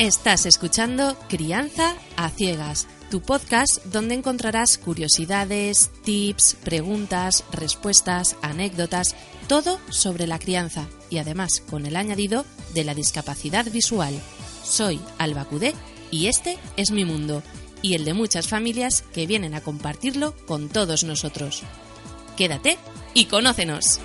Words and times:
Estás 0.00 0.46
escuchando 0.46 1.14
Crianza 1.28 1.94
a 2.16 2.30
Ciegas, 2.30 2.88
tu 3.10 3.20
podcast 3.20 3.84
donde 3.84 4.14
encontrarás 4.14 4.78
curiosidades, 4.78 5.90
tips, 6.04 6.56
preguntas, 6.64 7.44
respuestas, 7.52 8.34
anécdotas, 8.40 9.14
todo 9.46 9.78
sobre 9.90 10.26
la 10.26 10.38
crianza 10.38 10.88
y 11.10 11.18
además 11.18 11.62
con 11.68 11.84
el 11.84 11.96
añadido 11.96 12.46
de 12.72 12.84
la 12.84 12.94
discapacidad 12.94 13.70
visual. 13.70 14.18
Soy 14.64 15.02
Alba 15.18 15.44
Cudé 15.44 15.74
y 16.10 16.28
este 16.28 16.56
es 16.78 16.92
mi 16.92 17.04
mundo 17.04 17.42
y 17.82 17.92
el 17.92 18.06
de 18.06 18.14
muchas 18.14 18.48
familias 18.48 19.04
que 19.12 19.26
vienen 19.26 19.52
a 19.52 19.60
compartirlo 19.60 20.34
con 20.46 20.70
todos 20.70 21.04
nosotros. 21.04 21.62
Quédate 22.38 22.78
y 23.12 23.26
conócenos. 23.26 24.00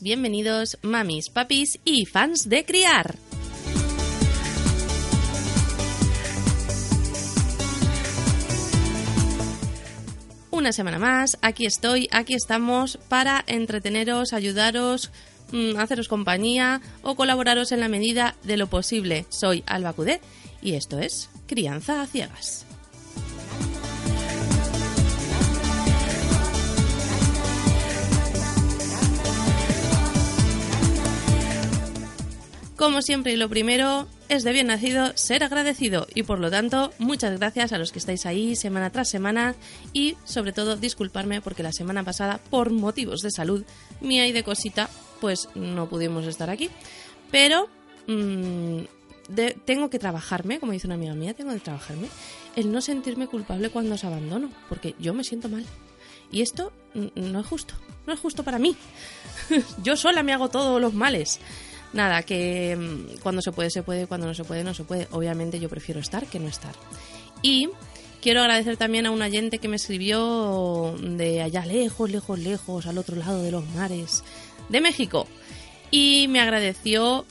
Bienvenidos, 0.00 0.78
mamis, 0.82 1.28
papis 1.28 1.80
y 1.84 2.06
fans 2.06 2.48
de 2.48 2.64
criar. 2.64 3.16
Una 10.52 10.70
semana 10.70 11.00
más, 11.00 11.36
aquí 11.42 11.66
estoy, 11.66 12.08
aquí 12.12 12.34
estamos 12.34 12.96
para 13.08 13.42
entreteneros, 13.48 14.32
ayudaros, 14.32 15.10
mm, 15.50 15.76
haceros 15.76 16.06
compañía 16.06 16.80
o 17.02 17.16
colaboraros 17.16 17.72
en 17.72 17.80
la 17.80 17.88
medida 17.88 18.36
de 18.44 18.58
lo 18.58 18.68
posible. 18.68 19.26
Soy 19.30 19.64
Alba 19.66 19.94
Cudet 19.94 20.22
y 20.62 20.74
esto 20.74 21.00
es 21.00 21.28
Crianza 21.48 22.02
a 22.02 22.06
Ciegas. 22.06 22.66
Como 32.82 33.00
siempre 33.00 33.32
y 33.32 33.36
lo 33.36 33.48
primero, 33.48 34.08
es 34.28 34.42
de 34.42 34.50
bien 34.50 34.66
nacido 34.66 35.16
ser 35.16 35.44
agradecido 35.44 36.08
y 36.16 36.24
por 36.24 36.40
lo 36.40 36.50
tanto 36.50 36.92
muchas 36.98 37.38
gracias 37.38 37.72
a 37.72 37.78
los 37.78 37.92
que 37.92 38.00
estáis 38.00 38.26
ahí 38.26 38.56
semana 38.56 38.90
tras 38.90 39.08
semana 39.08 39.54
y 39.92 40.16
sobre 40.24 40.52
todo 40.52 40.76
disculparme 40.76 41.40
porque 41.40 41.62
la 41.62 41.70
semana 41.70 42.02
pasada 42.02 42.40
por 42.50 42.72
motivos 42.72 43.20
de 43.20 43.30
salud 43.30 43.62
mía 44.00 44.26
y 44.26 44.32
de 44.32 44.42
cosita 44.42 44.90
pues 45.20 45.48
no 45.54 45.88
pudimos 45.88 46.26
estar 46.26 46.50
aquí. 46.50 46.70
Pero 47.30 47.68
mm, 48.08 48.80
tengo 49.64 49.88
que 49.88 50.00
trabajarme, 50.00 50.58
como 50.58 50.72
dice 50.72 50.88
una 50.88 50.96
amiga 50.96 51.14
mía, 51.14 51.34
tengo 51.34 51.52
que 51.52 51.60
trabajarme 51.60 52.08
el 52.56 52.72
no 52.72 52.80
sentirme 52.80 53.28
culpable 53.28 53.70
cuando 53.70 53.94
os 53.94 54.02
abandono 54.02 54.50
porque 54.68 54.96
yo 54.98 55.14
me 55.14 55.22
siento 55.22 55.48
mal. 55.48 55.64
Y 56.32 56.42
esto 56.42 56.72
no 56.94 57.38
es 57.38 57.46
justo, 57.46 57.74
no 58.08 58.12
es 58.12 58.18
justo 58.18 58.42
para 58.42 58.58
mí. 58.58 58.74
yo 59.84 59.96
sola 59.96 60.24
me 60.24 60.32
hago 60.32 60.48
todos 60.48 60.80
los 60.80 60.94
males 60.94 61.38
nada, 61.92 62.22
que 62.22 62.76
mm, 62.76 63.20
cuando 63.22 63.42
se 63.42 63.52
puede, 63.52 63.70
se 63.70 63.82
puede, 63.82 64.06
cuando 64.06 64.26
no 64.26 64.34
se 64.34 64.44
puede, 64.44 64.64
no 64.64 64.74
se 64.74 64.84
puede. 64.84 65.08
Obviamente 65.10 65.60
yo 65.60 65.68
prefiero 65.68 66.00
estar 66.00 66.26
que 66.26 66.38
no 66.38 66.48
estar. 66.48 66.74
Y 67.42 67.68
quiero 68.20 68.40
agradecer 68.40 68.76
también 68.76 69.06
a 69.06 69.10
un 69.10 69.22
oyente 69.22 69.58
que 69.58 69.68
me 69.68 69.76
escribió 69.76 70.94
de 71.00 71.42
allá 71.42 71.66
lejos, 71.66 72.10
lejos, 72.10 72.38
lejos, 72.38 72.86
al 72.86 72.98
otro 72.98 73.16
lado 73.16 73.42
de 73.42 73.50
los 73.50 73.66
mares, 73.70 74.24
de 74.68 74.80
México. 74.80 75.26
Y 75.90 76.26
me 76.28 76.40
agradeció 76.40 77.26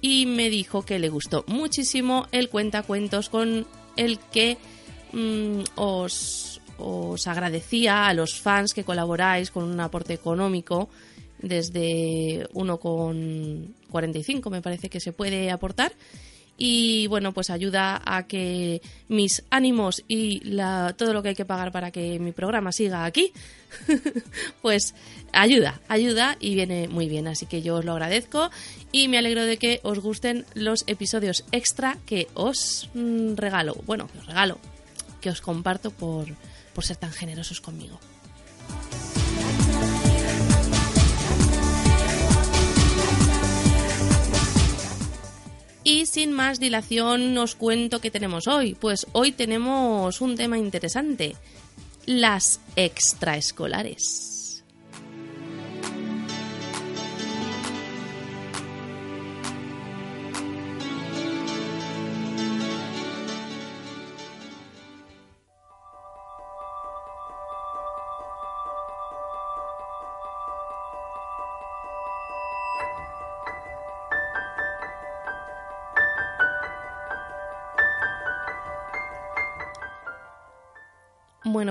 y 0.00 0.26
me 0.26 0.48
dijo 0.48 0.82
que 0.82 0.98
le 0.98 1.08
gustó 1.08 1.44
muchísimo 1.46 2.26
el 2.30 2.48
cuentacuentos 2.48 3.28
con 3.28 3.66
el 3.96 4.18
que 4.18 4.56
mm, 5.12 5.62
os, 5.74 6.60
os 6.78 7.26
agradecía 7.26 8.06
a 8.06 8.14
los 8.14 8.40
fans 8.40 8.72
que 8.72 8.84
colaboráis 8.84 9.50
con 9.50 9.64
un 9.64 9.80
aporte 9.80 10.14
económico 10.14 10.88
desde 11.40 12.48
1,45 13.90 14.50
me 14.50 14.62
parece 14.62 14.88
que 14.88 15.00
se 15.00 15.12
puede 15.12 15.50
aportar. 15.50 15.92
Y 16.60 17.06
bueno 17.06 17.32
pues 17.32 17.50
ayuda 17.50 18.02
a 18.04 18.26
que 18.26 18.82
mis 19.06 19.44
ánimos 19.48 20.02
y 20.08 20.40
todo 20.96 21.12
lo 21.12 21.22
que 21.22 21.28
hay 21.28 21.34
que 21.36 21.44
pagar 21.44 21.70
para 21.70 21.92
que 21.92 22.18
mi 22.18 22.32
programa 22.32 22.72
siga 22.72 23.04
aquí 23.04 23.32
pues 24.60 24.96
ayuda 25.32 25.80
ayuda 25.86 26.36
y 26.40 26.56
viene 26.56 26.88
muy 26.88 27.08
bien. 27.08 27.28
Así 27.28 27.46
que 27.46 27.62
yo 27.62 27.76
os 27.76 27.84
lo 27.84 27.92
agradezco 27.92 28.50
y 28.90 29.06
me 29.06 29.18
alegro 29.18 29.44
de 29.44 29.56
que 29.56 29.78
os 29.84 30.00
gusten 30.00 30.46
los 30.54 30.82
episodios 30.88 31.44
extra 31.52 31.96
que 32.06 32.26
os 32.34 32.90
mm, 32.92 33.36
regalo. 33.36 33.76
Bueno 33.86 34.08
que 34.08 34.18
os 34.18 34.26
regalo 34.26 34.58
que 35.20 35.30
os 35.30 35.40
comparto 35.40 35.92
por, 35.92 36.26
por 36.74 36.84
ser 36.84 36.96
tan 36.96 37.12
generosos 37.12 37.60
conmigo 37.60 38.00
Y 45.88 46.04
sin 46.04 46.32
más 46.32 46.60
dilación 46.60 47.38
os 47.38 47.54
cuento 47.54 48.02
qué 48.02 48.10
tenemos 48.10 48.46
hoy. 48.46 48.74
Pues 48.74 49.06
hoy 49.12 49.32
tenemos 49.32 50.20
un 50.20 50.36
tema 50.36 50.58
interesante, 50.58 51.34
las 52.04 52.60
extraescolares. 52.76 54.37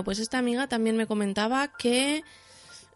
Pues 0.07 0.19
esta 0.19 0.37
amiga 0.37 0.67
también 0.67 0.95
me 0.95 1.05
comentaba 1.05 1.67
que 1.77 2.23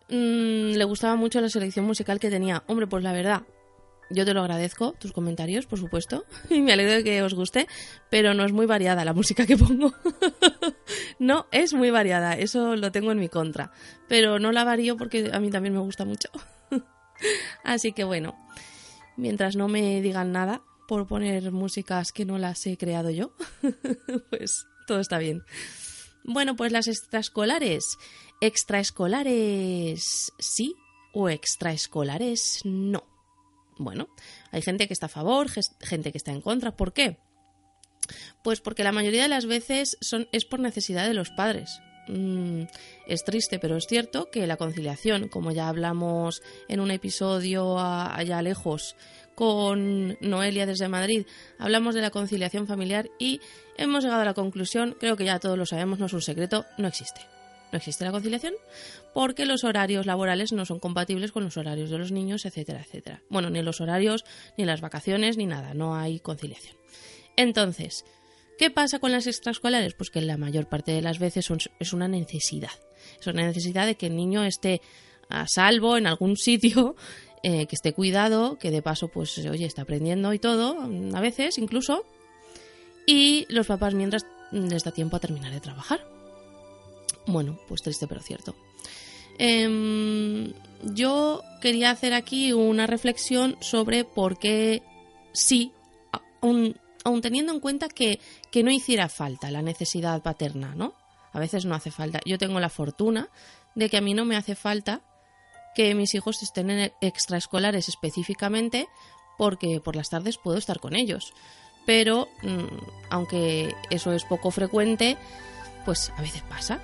mm, 0.08 0.78
le 0.78 0.84
gustaba 0.86 1.18
mucho 1.18 1.42
la 1.42 1.50
selección 1.50 1.84
musical 1.84 2.22
que 2.22 2.30
tenía. 2.30 2.64
Hombre, 2.68 2.88
pues 2.88 3.04
la 3.04 3.12
verdad, 3.12 3.42
yo 4.10 4.24
te 4.24 4.34
lo 4.34 4.40
agradezco, 4.40 4.94
tus 4.94 5.12
comentarios, 5.12 5.66
por 5.66 5.78
supuesto, 5.78 6.24
y 6.50 6.62
me 6.62 6.72
alegro 6.72 6.94
de 6.94 7.04
que 7.04 7.22
os 7.22 7.34
guste, 7.34 7.68
pero 8.10 8.34
no 8.34 8.46
es 8.46 8.54
muy 8.54 8.66
variada 8.66 9.04
la 9.04 9.12
música 9.12 9.46
que 9.46 9.58
pongo. 9.58 9.94
no 11.20 11.48
es 11.52 11.74
muy 11.74 11.92
variada, 11.92 12.36
eso 12.36 12.78
lo 12.78 12.94
tengo 12.94 13.12
en 13.12 13.20
mi 13.20 13.28
contra, 13.28 13.74
pero 14.08 14.40
no 14.40 14.54
la 14.54 14.64
varío 14.64 14.96
porque 14.96 15.32
a 15.34 15.42
mí 15.42 15.50
también 15.50 15.74
me 15.74 15.82
gusta 15.82 16.06
mucho. 16.06 16.30
Así 17.66 17.92
que 17.92 18.06
bueno, 18.06 18.38
mientras 19.18 19.58
no 19.58 19.68
me 19.68 20.02
digan 20.02 20.32
nada 20.32 20.62
por 20.88 21.08
poner 21.08 21.52
músicas 21.52 22.14
que 22.14 22.24
no 22.24 22.38
las 22.38 22.66
he 22.68 22.78
creado 22.78 23.10
yo, 23.10 23.34
pues 24.30 24.66
todo 24.88 25.02
está 25.02 25.18
bien. 25.18 25.44
Bueno, 26.24 26.56
pues 26.56 26.72
las 26.72 26.88
extraescolares. 26.88 27.98
Extraescolares 28.42 30.32
sí 30.40 30.76
o 31.14 31.30
extraescolares 31.30 32.62
no. 32.64 33.04
Bueno, 33.78 34.10
hay 34.52 34.62
gente 34.62 34.88
que 34.88 34.94
está 34.94 35.08
a 35.08 35.10
favor, 35.10 35.48
gente 35.82 36.12
que 36.12 36.18
está 36.18 36.32
en 36.32 36.42
contra. 36.42 36.76
¿Por 36.76 36.94
qué? 36.94 37.18
Pues 38.44 38.62
porque 38.62 38.84
la 38.84 38.92
mayoría 38.92 39.24
de 39.24 39.30
las 39.30 39.46
veces 39.46 39.98
son, 40.02 40.28
es 40.32 40.46
por 40.46 40.60
necesidad 40.60 41.08
de 41.08 41.14
los 41.14 41.30
padres. 41.32 41.82
Mm, 42.08 42.64
es 43.08 43.24
triste, 43.24 43.60
pero 43.60 43.78
es 43.78 43.86
cierto 43.88 44.30
que 44.32 44.48
la 44.48 44.58
conciliación, 44.58 45.30
como 45.30 45.52
ya 45.52 45.70
hablamos 45.70 46.42
en 46.68 46.80
un 46.80 46.92
episodio 46.92 47.80
allá 47.80 48.42
lejos 48.42 48.96
con 49.42 50.20
Noelia 50.22 50.68
desde 50.68 50.88
Madrid, 50.88 51.26
hablamos 51.58 51.96
de 51.96 52.02
la 52.02 52.12
conciliación 52.12 52.68
familiar 52.68 53.10
y 53.18 53.42
hemos 53.76 54.04
llegado 54.04 54.22
a 54.22 54.26
la 54.26 54.36
conclusión, 54.36 54.96
creo 55.00 55.18
que 55.18 55.26
ya 55.26 55.40
todos 55.40 55.58
lo 55.58 55.66
sabemos, 55.66 55.98
no 55.98 56.06
es 56.06 56.14
un 56.14 56.22
secreto, 56.22 56.64
no 56.78 56.88
existe. 56.88 57.22
No 57.72 57.80
existe 57.80 58.06
la 58.06 58.12
conciliación 58.12 58.54
porque 59.16 59.48
los 59.48 59.64
horarios 59.64 60.06
laborales 60.06 60.52
no 60.52 60.64
son 60.68 60.78
compatibles 60.78 61.32
con 61.32 61.44
los 61.44 61.58
horarios 61.58 61.90
de 61.90 61.98
los 61.98 62.12
niños, 62.12 62.46
etcétera, 62.46 62.82
etcétera. 62.82 63.24
Bueno, 63.30 63.50
ni 63.50 63.64
los 63.64 63.82
horarios, 63.82 64.26
ni 64.60 64.66
las 64.66 64.80
vacaciones, 64.80 65.38
ni 65.38 65.48
nada, 65.48 65.74
no 65.74 65.96
hay 65.96 66.20
conciliación. 66.20 66.78
Entonces, 67.36 68.06
¿qué 68.60 68.70
pasa 68.70 69.00
con 69.00 69.12
las 69.12 69.26
extraescolares? 69.26 69.96
Pues 69.96 70.12
que 70.12 70.22
la 70.22 70.38
mayor 70.38 70.70
parte 70.70 70.92
de 70.92 71.02
las 71.02 71.18
veces 71.18 71.50
es 71.80 71.94
una 71.94 72.08
necesidad. 72.08 72.70
Es 73.20 73.26
una 73.26 73.44
necesidad 73.48 73.88
de 73.88 73.96
que 73.96 74.06
el 74.06 74.16
niño 74.16 74.44
esté 74.44 74.82
a 75.30 75.48
salvo 75.48 75.98
en 75.98 76.06
algún 76.06 76.38
sitio, 76.38 76.96
eh, 77.44 77.66
que 77.66 77.76
esté 77.76 77.94
cuidado, 77.94 78.58
que 78.60 78.72
de 78.72 78.82
paso, 78.82 79.08
pues, 79.08 79.38
oye, 79.40 79.66
está 79.66 79.82
aprendiendo 79.82 80.34
y 80.34 80.40
todo, 80.40 80.78
a 81.14 81.22
veces 81.22 81.58
incluso. 81.58 82.06
Y 83.08 83.48
los 83.50 83.68
papás 83.68 83.94
mientras 83.94 84.26
les 84.52 84.84
da 84.84 84.92
tiempo 84.92 85.16
a 85.16 85.20
terminar 85.20 85.52
de 85.52 85.60
trabajar. 85.60 86.06
Bueno, 87.26 87.60
pues 87.68 87.82
triste 87.82 88.08
pero 88.08 88.22
cierto. 88.22 88.56
Em, 89.38 90.54
yo 90.84 91.42
quería 91.62 91.92
hacer 91.92 92.14
aquí 92.14 92.54
una 92.54 92.86
reflexión 92.86 93.58
sobre 93.60 94.04
por 94.04 94.38
qué 94.38 94.84
sí, 95.34 95.72
aun, 96.42 96.76
teniendo 97.22 97.54
en 97.54 97.60
cuenta 97.60 97.88
que, 97.88 98.20
que, 98.52 98.64
no 98.64 98.72
hiciera 98.72 99.10
falta 99.10 99.50
la 99.50 99.62
necesidad 99.62 100.22
paterna, 100.22 100.76
¿no? 100.76 100.94
A 101.34 101.40
veces 101.40 101.66
no 101.66 101.74
hace 101.74 101.92
falta. 101.92 102.20
Yo 102.26 102.38
tengo 102.38 102.60
la 102.60 102.70
fortuna 102.70 103.30
de 103.74 103.90
que 103.90 103.98
a 103.98 104.02
mí 104.02 104.14
no 104.14 104.26
me 104.26 104.36
hace 104.36 104.56
falta 104.56 105.02
que 105.76 105.96
mis 105.96 106.14
hijos 106.16 106.44
estén 106.44 106.70
en 106.70 106.92
extraescolares 107.02 107.88
específicamente 107.90 108.88
porque 109.38 109.82
por 109.84 109.96
las 109.96 110.10
tardes 110.10 110.38
puedo 110.38 110.58
estar 110.58 110.80
con 110.80 110.96
ellos. 110.96 111.34
Pero, 111.86 112.28
mm, 112.44 113.10
aunque 113.10 113.74
eso 113.90 114.14
es 114.14 114.24
poco 114.24 114.52
frecuente, 114.52 115.18
pues 115.86 116.12
a 116.16 116.22
veces 116.22 116.44
pasa 116.44 116.80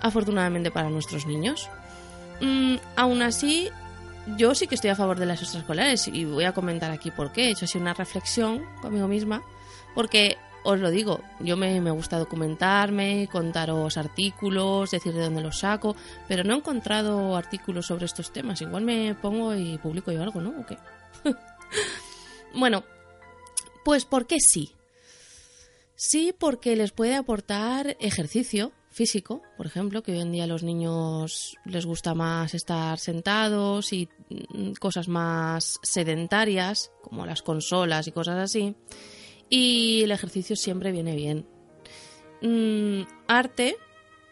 afortunadamente 0.00 0.70
para 0.70 0.90
nuestros 0.90 1.26
niños. 1.26 1.70
Mm, 2.40 2.76
aún 2.96 3.22
así, 3.22 3.70
yo 4.36 4.54
sí 4.54 4.66
que 4.66 4.74
estoy 4.74 4.90
a 4.90 4.96
favor 4.96 5.18
de 5.18 5.26
las 5.26 5.42
extraescolares 5.42 6.08
y 6.08 6.24
voy 6.24 6.44
a 6.44 6.52
comentar 6.52 6.90
aquí 6.90 7.10
por 7.10 7.32
qué. 7.32 7.44
He 7.44 7.50
hecho 7.50 7.64
así 7.66 7.78
una 7.78 7.94
reflexión 7.94 8.64
conmigo 8.82 9.08
misma, 9.08 9.42
porque 9.94 10.36
os 10.66 10.80
lo 10.80 10.90
digo, 10.90 11.20
yo 11.40 11.56
me, 11.56 11.80
me, 11.80 11.90
gusta 11.90 12.18
documentarme, 12.18 13.28
contaros 13.30 13.96
artículos, 13.96 14.90
decir 14.90 15.14
de 15.14 15.22
dónde 15.22 15.40
los 15.40 15.60
saco, 15.60 15.94
pero 16.26 16.42
no 16.42 16.54
he 16.54 16.56
encontrado 16.56 17.36
artículos 17.36 17.86
sobre 17.86 18.06
estos 18.06 18.32
temas. 18.32 18.60
Igual 18.60 18.84
me 18.84 19.14
pongo 19.14 19.54
y 19.54 19.78
publico 19.78 20.10
yo 20.10 20.22
algo, 20.22 20.40
¿no? 20.40 20.50
¿O 20.60 20.66
qué? 20.66 20.76
bueno, 22.54 22.84
pues 23.84 24.04
¿por 24.04 24.26
qué 24.26 24.38
sí? 24.40 24.72
Sí, 25.94 26.34
porque 26.36 26.76
les 26.76 26.92
puede 26.92 27.14
aportar 27.14 27.96
ejercicio, 28.00 28.72
físico, 28.90 29.42
por 29.56 29.66
ejemplo, 29.66 30.02
que 30.02 30.12
hoy 30.12 30.20
en 30.20 30.32
día 30.32 30.44
a 30.44 30.46
los 30.46 30.62
niños 30.62 31.56
les 31.64 31.84
gusta 31.84 32.14
más 32.14 32.54
estar 32.54 32.98
sentados 32.98 33.92
y 33.92 34.08
mm, 34.28 34.72
cosas 34.80 35.06
más 35.06 35.78
sedentarias, 35.82 36.90
como 37.02 37.26
las 37.26 37.42
consolas 37.42 38.08
y 38.08 38.12
cosas 38.12 38.36
así. 38.38 38.74
Y 39.48 40.02
el 40.02 40.10
ejercicio 40.10 40.56
siempre 40.56 40.92
viene 40.92 41.14
bien. 41.14 41.46
Mm, 42.42 43.02
arte, 43.28 43.76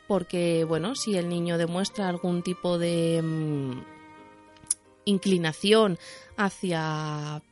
porque, 0.06 0.64
bueno, 0.64 0.94
si 0.94 1.16
el 1.16 1.28
niño 1.28 1.58
demuestra 1.58 2.08
algún 2.08 2.42
tipo 2.42 2.78
de 2.78 3.22
mm, 3.22 3.82
inclinación 5.06 5.98
hacia 6.36 7.42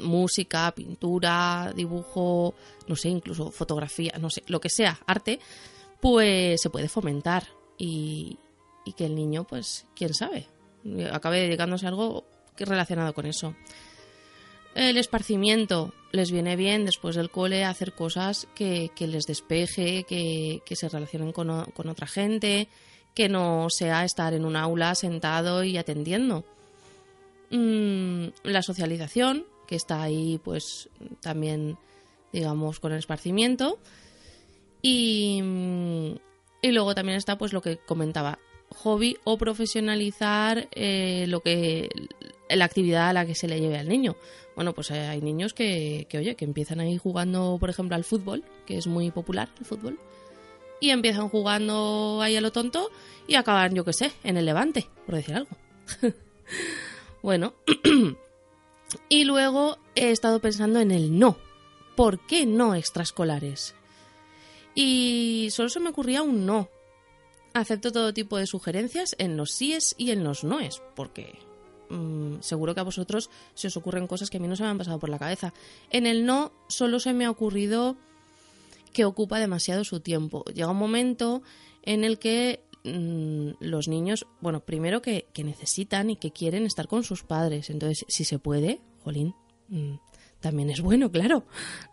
música, 0.00 0.72
pintura, 0.72 1.72
dibujo, 1.74 2.54
no 2.88 2.96
sé, 2.96 3.08
incluso 3.08 3.50
fotografía, 3.50 4.14
no 4.18 4.30
sé, 4.30 4.42
lo 4.48 4.60
que 4.60 4.68
sea, 4.68 4.98
arte, 5.06 5.38
pues 6.00 6.60
se 6.60 6.70
puede 6.70 6.88
fomentar 6.88 7.44
y, 7.78 8.38
que 8.96 9.06
el 9.06 9.14
niño, 9.14 9.44
pues, 9.44 9.86
quién 9.94 10.12
sabe, 10.14 10.48
acabe 11.12 11.42
dedicándose 11.42 11.86
a 11.86 11.90
algo 11.90 12.24
relacionado 12.56 13.14
con 13.14 13.24
eso. 13.26 13.54
El 14.74 14.96
esparcimiento 14.96 15.92
les 16.12 16.30
viene 16.30 16.56
bien 16.56 16.84
después 16.84 17.16
del 17.16 17.30
cole 17.30 17.64
hacer 17.64 17.92
cosas 17.92 18.46
que, 18.54 18.90
les 18.98 19.26
despeje, 19.26 20.04
que, 20.04 20.76
se 20.76 20.88
relacionen 20.88 21.32
con, 21.32 21.50
otra 21.50 22.06
gente, 22.06 22.68
que 23.14 23.28
no 23.28 23.68
sea 23.70 24.04
estar 24.04 24.34
en 24.34 24.44
un 24.44 24.56
aula 24.56 24.94
sentado 24.94 25.64
y 25.64 25.76
atendiendo. 25.76 26.44
Mm, 27.50 28.26
la 28.44 28.62
socialización, 28.62 29.44
que 29.66 29.76
está 29.76 30.02
ahí 30.02 30.40
pues 30.42 30.88
también 31.20 31.78
digamos 32.32 32.78
con 32.78 32.92
el 32.92 32.98
esparcimiento 32.98 33.80
y, 34.82 35.42
y 36.62 36.70
luego 36.70 36.94
también 36.94 37.18
está 37.18 37.38
pues 37.38 37.52
lo 37.52 37.60
que 37.60 37.78
comentaba, 37.78 38.38
hobby 38.70 39.16
o 39.24 39.36
profesionalizar 39.36 40.68
eh, 40.72 41.24
lo 41.28 41.40
que 41.40 41.88
la 42.56 42.64
actividad 42.64 43.08
a 43.08 43.12
la 43.12 43.26
que 43.26 43.34
se 43.34 43.48
le 43.48 43.60
lleve 43.60 43.78
al 43.78 43.88
niño. 43.88 44.16
Bueno, 44.54 44.74
pues 44.74 44.90
hay 44.90 45.20
niños 45.20 45.54
que, 45.54 46.06
que, 46.08 46.18
oye, 46.18 46.34
que 46.34 46.44
empiezan 46.44 46.80
ahí 46.80 46.98
jugando, 46.98 47.56
por 47.58 47.70
ejemplo, 47.70 47.96
al 47.96 48.04
fútbol, 48.04 48.44
que 48.66 48.76
es 48.76 48.86
muy 48.86 49.10
popular 49.10 49.48
el 49.58 49.64
fútbol, 49.64 49.98
y 50.80 50.90
empiezan 50.90 51.28
jugando 51.28 52.20
ahí 52.22 52.36
a 52.36 52.40
lo 52.40 52.52
tonto 52.52 52.90
y 53.28 53.34
acaban, 53.34 53.74
yo 53.74 53.84
qué 53.84 53.92
sé, 53.92 54.12
en 54.24 54.36
el 54.36 54.46
levante, 54.46 54.88
por 55.06 55.14
decir 55.14 55.34
algo. 55.34 55.50
bueno, 57.22 57.54
y 59.08 59.24
luego 59.24 59.78
he 59.94 60.10
estado 60.10 60.40
pensando 60.40 60.80
en 60.80 60.90
el 60.90 61.18
no. 61.18 61.36
¿Por 61.96 62.18
qué 62.26 62.46
no 62.46 62.74
extraescolares? 62.74 63.74
Y 64.74 65.48
solo 65.50 65.68
se 65.68 65.80
me 65.80 65.90
ocurría 65.90 66.22
un 66.22 66.46
no. 66.46 66.70
Acepto 67.52 67.92
todo 67.92 68.14
tipo 68.14 68.38
de 68.38 68.46
sugerencias 68.46 69.14
en 69.18 69.36
los 69.36 69.50
síes 69.50 69.94
y 69.98 70.12
en 70.12 70.24
los 70.24 70.44
noes, 70.44 70.80
porque 70.94 71.38
mm, 71.90 72.40
seguro 72.40 72.74
que 72.74 72.80
a 72.80 72.84
vosotros 72.84 73.30
se 73.54 73.68
os 73.68 73.76
ocurren 73.76 74.06
cosas 74.06 74.30
que 74.30 74.38
a 74.38 74.40
mí 74.40 74.48
no 74.48 74.56
se 74.56 74.62
me 74.62 74.70
han 74.70 74.78
pasado 74.78 74.98
por 74.98 75.10
la 75.10 75.18
cabeza. 75.18 75.52
En 75.90 76.06
el 76.06 76.24
no 76.24 76.52
solo 76.68 77.00
se 77.00 77.12
me 77.12 77.26
ha 77.26 77.30
ocurrido 77.30 77.96
que 78.92 79.04
ocupa 79.04 79.38
demasiado 79.38 79.84
su 79.84 80.00
tiempo. 80.00 80.44
Llega 80.54 80.70
un 80.70 80.76
momento 80.76 81.42
en 81.82 82.04
el 82.04 82.18
que 82.18 82.60
mm, 82.84 83.50
los 83.60 83.88
niños, 83.88 84.26
bueno, 84.40 84.60
primero 84.60 85.02
que, 85.02 85.26
necesitan 85.36 86.10
y 86.10 86.16
que 86.16 86.32
quieren 86.32 86.66
estar 86.66 86.88
con 86.88 87.04
sus 87.04 87.22
padres. 87.22 87.70
Entonces, 87.70 88.04
si 88.08 88.24
se 88.24 88.38
puede, 88.38 88.80
jolín, 89.04 89.34
mm, 89.68 89.94
también 90.40 90.70
es 90.70 90.80
bueno, 90.80 91.10
claro. 91.12 91.44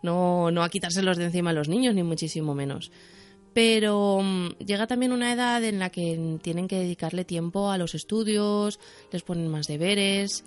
No, 0.02 0.50
no 0.50 0.62
a 0.62 0.68
quitárselos 0.68 1.16
de 1.16 1.26
encima 1.26 1.50
a 1.50 1.54
los 1.54 1.68
niños, 1.68 1.94
ni 1.94 2.02
muchísimo 2.02 2.54
menos. 2.54 2.90
Pero 3.58 4.20
mm, 4.22 4.50
llega 4.64 4.86
también 4.86 5.10
una 5.10 5.32
edad 5.32 5.64
en 5.64 5.80
la 5.80 5.90
que 5.90 6.38
tienen 6.42 6.68
que 6.68 6.78
dedicarle 6.78 7.24
tiempo 7.24 7.72
a 7.72 7.76
los 7.76 7.96
estudios, 7.96 8.78
les 9.10 9.24
ponen 9.24 9.48
más 9.48 9.66
deberes 9.66 10.44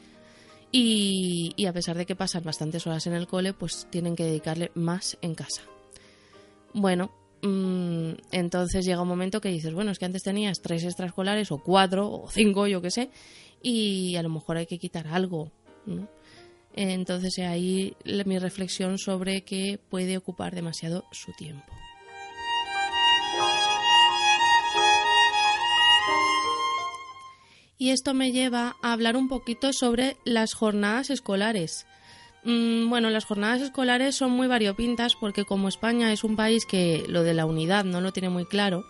y, 0.71 1.53
a 1.67 1.73
pesar 1.73 1.97
de 1.97 2.05
que 2.05 2.15
pasan 2.15 2.45
bastantes 2.45 2.87
horas 2.87 3.07
en 3.07 3.13
el 3.13 3.27
cole, 3.27 3.51
pues 3.51 3.85
tienen 3.89 4.15
que 4.15 4.23
dedicarle 4.23 4.71
más 4.75 5.17
en 5.21 5.35
casa. 5.35 5.61
Bueno, 6.73 7.11
mm, 7.41 8.11
entonces 8.31 8.85
llega 8.85 9.01
un 9.01 9.09
momento 9.09 9.41
que 9.41 9.49
dices, 9.49 9.73
bueno, 9.73 9.91
es 9.91 9.99
que 9.99 10.05
antes 10.05 10.23
tenías 10.23 10.61
tres 10.61 10.85
extraescolares 10.85 11.51
o 11.51 11.57
cuatro 11.57 12.09
o 12.09 12.29
cinco, 12.29 12.65
yo 12.65 12.81
qué 12.81 12.91
sé, 12.91 13.09
y 13.61 14.15
a 14.15 14.23
lo 14.23 14.29
mejor 14.29 14.55
hay 14.55 14.67
que 14.67 14.79
quitar 14.79 15.07
algo. 15.07 15.51
¿no? 15.85 16.07
Entonces 16.73 17.39
ahí 17.39 17.93
mi 18.25 18.39
reflexión 18.39 18.97
sobre 18.97 19.43
que 19.43 19.81
puede 19.89 20.15
ocupar 20.15 20.55
demasiado 20.55 21.03
su 21.11 21.33
tiempo. 21.33 21.73
Y 27.81 27.89
esto 27.89 28.13
me 28.13 28.31
lleva 28.31 28.75
a 28.83 28.93
hablar 28.93 29.17
un 29.17 29.27
poquito 29.27 29.73
sobre 29.73 30.15
las 30.23 30.53
jornadas 30.53 31.09
escolares. 31.09 31.87
Mm, 32.43 32.91
bueno, 32.91 33.09
las 33.09 33.25
jornadas 33.25 33.59
escolares 33.59 34.15
son 34.15 34.29
muy 34.29 34.45
variopintas 34.45 35.15
porque 35.15 35.45
como 35.45 35.67
España 35.67 36.13
es 36.13 36.23
un 36.23 36.35
país 36.35 36.67
que 36.67 37.03
lo 37.07 37.23
de 37.23 37.33
la 37.33 37.47
unidad 37.47 37.83
no 37.83 37.99
lo 37.99 38.13
tiene 38.13 38.29
muy 38.29 38.45
claro, 38.45 38.85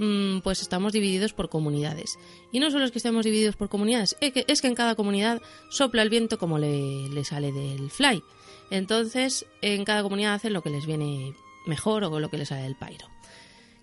mm, 0.00 0.40
pues 0.40 0.60
estamos 0.60 0.92
divididos 0.92 1.34
por 1.34 1.48
comunidades. 1.48 2.18
Y 2.50 2.58
no 2.58 2.72
solo 2.72 2.84
es 2.84 2.90
que 2.90 2.98
estemos 2.98 3.24
divididos 3.24 3.54
por 3.54 3.68
comunidades, 3.68 4.16
es 4.20 4.60
que, 4.60 4.66
en 4.66 4.74
cada 4.74 4.96
comunidad 4.96 5.40
sopla 5.70 6.02
el 6.02 6.10
viento 6.10 6.36
como 6.36 6.58
le, 6.58 7.08
le, 7.08 7.24
sale 7.24 7.52
del 7.52 7.92
fly. 7.92 8.24
Entonces, 8.72 9.46
en 9.62 9.84
cada 9.84 10.02
comunidad 10.02 10.34
hacen 10.34 10.52
lo 10.52 10.62
que 10.62 10.70
les 10.70 10.84
viene 10.84 11.32
mejor 11.64 12.02
o 12.02 12.18
lo 12.18 12.28
que 12.28 12.38
les 12.38 12.48
sale 12.48 12.62
del 12.62 12.74
pairo. 12.74 13.06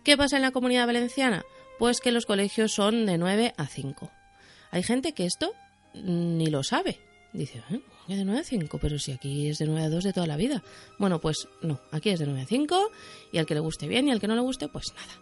¿Qué 0.03 0.17
pasa 0.17 0.35
en 0.35 0.41
la 0.41 0.51
comunidad 0.51 0.85
valenciana? 0.85 1.45
Pues 1.79 2.01
que 2.01 2.11
los 2.11 2.25
colegios 2.25 2.73
son 2.73 3.05
de 3.05 3.17
9 3.17 3.53
a 3.55 3.67
5. 3.67 4.11
Hay 4.73 4.81
gente 4.81 5.13
que 5.13 5.27
esto 5.27 5.53
ni 5.93 6.47
lo 6.47 6.63
sabe. 6.63 6.99
Dice, 7.31 7.61
¿eh? 7.69 7.79
de 8.07 8.25
9 8.25 8.39
a 8.39 8.43
5, 8.43 8.79
pero 8.79 8.97
si 8.97 9.11
aquí 9.11 9.47
es 9.47 9.59
de 9.59 9.67
9 9.67 9.85
a 9.85 9.89
2 9.89 10.03
de 10.03 10.13
toda 10.13 10.25
la 10.25 10.35
vida. 10.35 10.63
Bueno, 10.97 11.21
pues 11.21 11.47
no, 11.61 11.79
aquí 11.91 12.09
es 12.09 12.19
de 12.19 12.25
9 12.25 12.41
a 12.41 12.45
5 12.47 12.89
y 13.31 13.37
al 13.37 13.45
que 13.45 13.53
le 13.53 13.59
guste 13.59 13.87
bien 13.87 14.07
y 14.07 14.11
al 14.11 14.19
que 14.19 14.27
no 14.27 14.33
le 14.33 14.41
guste, 14.41 14.67
pues 14.69 14.85
nada. 14.95 15.21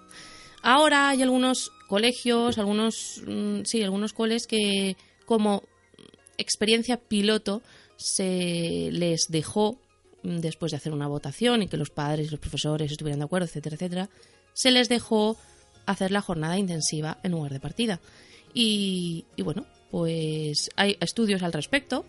Ahora 0.61 1.09
hay 1.09 1.21
algunos 1.21 1.69
colegios, 1.89 2.59
algunos, 2.59 3.21
mm, 3.27 3.63
sí, 3.65 3.83
algunos 3.83 4.13
coles 4.13 4.47
que 4.47 4.95
como 5.25 5.63
experiencia 6.37 6.95
piloto 6.95 7.61
se 7.97 8.87
les 8.93 9.25
dejó, 9.27 9.81
mm, 10.23 10.37
después 10.37 10.71
de 10.71 10.77
hacer 10.77 10.93
una 10.93 11.07
votación 11.07 11.61
y 11.61 11.67
que 11.67 11.75
los 11.75 11.89
padres 11.89 12.27
y 12.27 12.31
los 12.31 12.39
profesores 12.39 12.89
estuvieran 12.89 13.19
de 13.19 13.25
acuerdo, 13.25 13.47
etcétera, 13.47 13.75
etcétera, 13.75 14.09
se 14.53 14.71
les 14.71 14.87
dejó 14.87 15.35
hacer 15.85 16.11
la 16.11 16.21
jornada 16.21 16.57
intensiva 16.57 17.19
en 17.23 17.33
lugar 17.33 17.51
de 17.51 17.59
partida. 17.59 17.99
Y, 18.53 19.25
bueno, 19.37 19.65
pues 19.89 20.69
hay 20.75 20.97
estudios 20.99 21.43
al 21.43 21.53
respecto. 21.53 22.05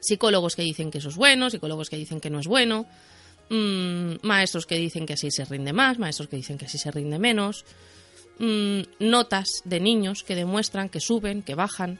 Psicólogos 0.00 0.56
que 0.56 0.62
dicen 0.62 0.90
que 0.90 0.98
eso 0.98 1.08
es 1.08 1.16
bueno, 1.16 1.50
psicólogos 1.50 1.88
que 1.88 1.96
dicen 1.96 2.20
que 2.20 2.30
no 2.30 2.38
es 2.38 2.46
bueno, 2.46 2.86
mmm, 3.48 4.16
maestros 4.22 4.66
que 4.66 4.76
dicen 4.76 5.06
que 5.06 5.14
así 5.14 5.30
se 5.30 5.46
rinde 5.46 5.72
más, 5.72 5.98
maestros 5.98 6.28
que 6.28 6.36
dicen 6.36 6.58
que 6.58 6.66
así 6.66 6.76
se 6.76 6.90
rinde 6.90 7.18
menos, 7.18 7.64
mmm, 8.38 8.82
notas 8.98 9.62
de 9.64 9.80
niños 9.80 10.22
que 10.22 10.34
demuestran 10.34 10.90
que 10.90 11.00
suben, 11.00 11.42
que 11.42 11.54
bajan, 11.54 11.98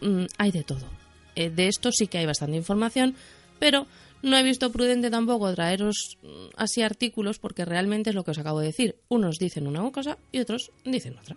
mmm, 0.00 0.24
hay 0.38 0.50
de 0.50 0.62
todo. 0.62 0.88
Eh, 1.34 1.50
de 1.50 1.68
esto 1.68 1.92
sí 1.92 2.06
que 2.06 2.16
hay 2.16 2.26
bastante 2.26 2.56
información, 2.56 3.16
pero 3.58 3.86
no 4.22 4.38
he 4.38 4.42
visto 4.42 4.72
prudente 4.72 5.10
tampoco 5.10 5.52
traeros 5.54 6.16
así 6.56 6.80
artículos 6.80 7.38
porque 7.38 7.66
realmente 7.66 8.10
es 8.10 8.16
lo 8.16 8.24
que 8.24 8.30
os 8.30 8.38
acabo 8.38 8.60
de 8.60 8.66
decir. 8.66 8.96
Unos 9.08 9.36
dicen 9.38 9.66
una 9.66 9.90
cosa 9.90 10.16
y 10.30 10.40
otros 10.40 10.70
dicen 10.84 11.18
otra 11.18 11.36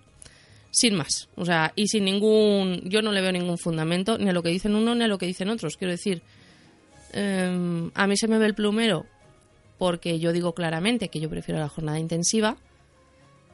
sin 0.75 0.93
más. 0.93 1.29
O 1.35 1.45
sea, 1.45 1.71
y 1.77 1.87
sin 1.87 2.03
ningún. 2.03 2.81
Yo 2.83 3.01
no 3.01 3.13
le 3.13 3.21
veo 3.21 3.31
ningún 3.31 3.57
fundamento 3.57 4.17
ni 4.17 4.29
a 4.29 4.33
lo 4.33 4.43
que 4.43 4.49
dicen 4.49 4.75
uno 4.75 4.93
ni 4.93 5.05
a 5.05 5.07
lo 5.07 5.17
que 5.17 5.25
dicen 5.25 5.49
otros. 5.49 5.77
Quiero 5.77 5.91
decir, 5.91 6.21
em, 7.13 7.91
a 7.93 8.07
mí 8.07 8.17
se 8.17 8.27
me 8.27 8.37
ve 8.37 8.47
el 8.47 8.55
plumero 8.55 9.05
porque 9.77 10.19
yo 10.19 10.33
digo 10.33 10.53
claramente 10.53 11.07
que 11.07 11.21
yo 11.21 11.29
prefiero 11.29 11.61
la 11.61 11.69
jornada 11.69 11.97
intensiva 11.97 12.57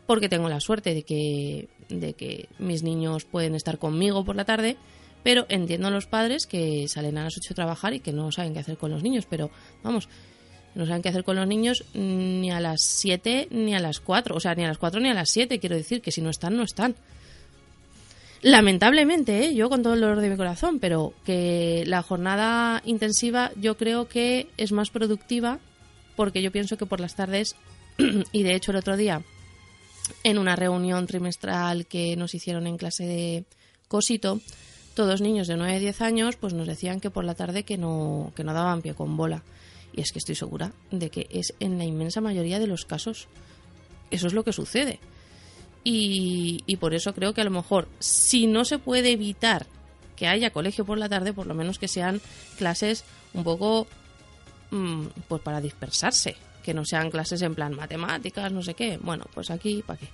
porque 0.07 0.29
tengo 0.29 0.49
la 0.49 0.59
suerte 0.59 0.95
de 0.95 1.03
que, 1.03 1.69
de 1.89 2.13
que 2.13 2.49
mis 2.57 2.81
niños 2.81 3.25
pueden 3.25 3.53
estar 3.53 3.77
conmigo 3.77 4.25
por 4.25 4.35
la 4.35 4.45
tarde, 4.45 4.75
pero 5.23 5.45
entiendo 5.47 5.87
a 5.87 5.91
los 5.91 6.07
padres 6.07 6.47
que 6.47 6.87
salen 6.87 7.19
a 7.19 7.23
las 7.23 7.37
8 7.37 7.53
a 7.53 7.55
trabajar 7.55 7.93
y 7.93 7.99
que 7.99 8.11
no 8.11 8.31
saben 8.31 8.53
qué 8.53 8.59
hacer 8.59 8.77
con 8.77 8.89
los 8.89 9.03
niños, 9.03 9.27
pero 9.29 9.51
vamos, 9.83 10.09
no 10.75 10.85
saben 10.85 11.01
qué 11.01 11.09
hacer 11.09 11.23
con 11.23 11.35
los 11.35 11.47
niños 11.47 11.85
ni 11.93 12.51
a 12.51 12.59
las 12.59 12.81
7 12.81 13.49
ni 13.51 13.75
a 13.75 13.79
las 13.79 13.99
4, 13.99 14.35
o 14.35 14.39
sea, 14.39 14.55
ni 14.55 14.63
a 14.63 14.67
las 14.67 14.77
4 14.77 14.99
ni 14.99 15.09
a 15.09 15.13
las 15.13 15.29
7, 15.29 15.59
quiero 15.59 15.75
decir 15.75 16.01
que 16.01 16.11
si 16.11 16.21
no 16.21 16.29
están, 16.29 16.55
no 16.55 16.63
están. 16.63 16.95
Lamentablemente, 18.41 19.45
¿eh? 19.45 19.53
yo 19.53 19.69
con 19.69 19.83
todo 19.83 19.93
el 19.93 20.01
dolor 20.01 20.19
de 20.19 20.29
mi 20.29 20.37
corazón, 20.37 20.79
pero 20.79 21.13
que 21.25 21.83
la 21.85 22.01
jornada 22.01 22.81
intensiva 22.85 23.51
yo 23.55 23.77
creo 23.77 24.07
que 24.07 24.47
es 24.57 24.71
más 24.71 24.89
productiva 24.89 25.59
porque 26.15 26.41
yo 26.41 26.51
pienso 26.51 26.77
que 26.77 26.85
por 26.85 26.99
las 26.99 27.15
tardes, 27.15 27.55
y 28.31 28.43
de 28.43 28.55
hecho 28.55 28.71
el 28.71 28.77
otro 28.77 28.97
día, 28.97 29.21
en 30.23 30.37
una 30.37 30.55
reunión 30.55 31.05
trimestral 31.05 31.85
que 31.85 32.15
nos 32.15 32.33
hicieron 32.33 32.65
en 32.65 32.77
clase 32.77 33.05
de 33.05 33.43
cosito, 33.87 34.39
todos 34.95 35.21
niños 35.21 35.47
de 35.47 35.57
9 35.57 35.75
a 35.75 35.79
10 35.79 36.01
años 36.01 36.35
pues 36.35 36.53
nos 36.53 36.67
decían 36.67 36.99
que 36.99 37.09
por 37.09 37.23
la 37.23 37.35
tarde 37.35 37.63
que 37.63 37.77
no, 37.77 38.31
que 38.35 38.43
no 38.43 38.53
daban 38.53 38.81
pie 38.81 38.93
con 38.93 39.17
bola. 39.17 39.43
Y 39.93 40.01
es 40.01 40.11
que 40.11 40.19
estoy 40.19 40.35
segura 40.35 40.71
de 40.91 41.09
que 41.09 41.27
es 41.29 41.53
en 41.59 41.77
la 41.77 41.85
inmensa 41.85 42.21
mayoría 42.21 42.59
de 42.59 42.67
los 42.67 42.85
casos. 42.85 43.27
Eso 44.09 44.27
es 44.27 44.33
lo 44.33 44.43
que 44.43 44.53
sucede. 44.53 44.99
Y, 45.83 46.63
y, 46.67 46.75
por 46.77 46.93
eso 46.93 47.13
creo 47.13 47.33
que 47.33 47.41
a 47.41 47.45
lo 47.45 47.49
mejor, 47.49 47.87
si 47.99 48.45
no 48.45 48.65
se 48.65 48.77
puede 48.77 49.11
evitar 49.11 49.65
que 50.15 50.27
haya 50.27 50.51
colegio 50.51 50.85
por 50.85 50.99
la 50.99 51.09
tarde, 51.09 51.33
por 51.33 51.47
lo 51.47 51.55
menos 51.55 51.79
que 51.79 51.87
sean 51.87 52.21
clases 52.55 53.03
un 53.33 53.43
poco 53.43 53.87
mmm, 54.71 55.07
pues 55.27 55.41
para 55.41 55.61
dispersarse, 55.61 56.35
que 56.63 56.73
no 56.73 56.85
sean 56.85 57.11
clases 57.11 57.41
en 57.41 57.55
plan 57.55 57.75
matemáticas, 57.75 58.51
no 58.51 58.63
sé 58.63 58.73
qué. 58.73 58.97
Bueno, 58.97 59.25
pues 59.33 59.51
aquí, 59.51 59.83
¿para 59.85 59.99
qué? 59.99 60.07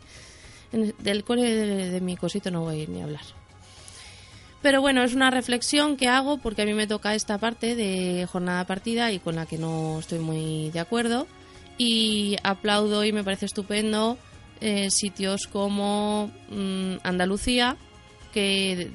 Del 1.00 1.24
cole 1.24 1.44
de, 1.44 2.02
mi 2.02 2.18
cosito 2.18 2.52
no 2.52 2.62
voy 2.62 2.88
ni 2.88 3.02
a 3.02 3.06
hablar. 3.06 3.22
Pero 4.62 4.82
bueno, 4.82 5.04
es 5.04 5.14
una 5.14 5.30
reflexión 5.30 5.98
que 5.98 6.08
hago 6.08 6.40
porque 6.40 6.64
a 6.64 6.66
mí 6.66 6.74
me 6.74 6.88
toca 6.88 7.16
esta 7.16 7.38
parte 7.38 7.76
de 7.76 8.28
jornada 8.32 8.66
partida 8.66 9.12
y 9.12 9.20
con 9.20 9.36
la 9.36 9.46
que 9.46 9.58
no 9.58 10.00
estoy 10.00 10.20
muy 10.20 10.72
de 10.72 10.80
acuerdo. 10.80 11.28
Y 11.78 12.38
aplaudo 12.44 13.04
y 13.06 13.14
me 13.14 13.24
parece 13.24 13.46
estupendo 13.46 14.18
eh, 14.60 14.90
sitios 14.90 15.46
como 15.48 16.32
mmm, 16.50 16.96
Andalucía 17.04 17.78
que, 18.34 18.92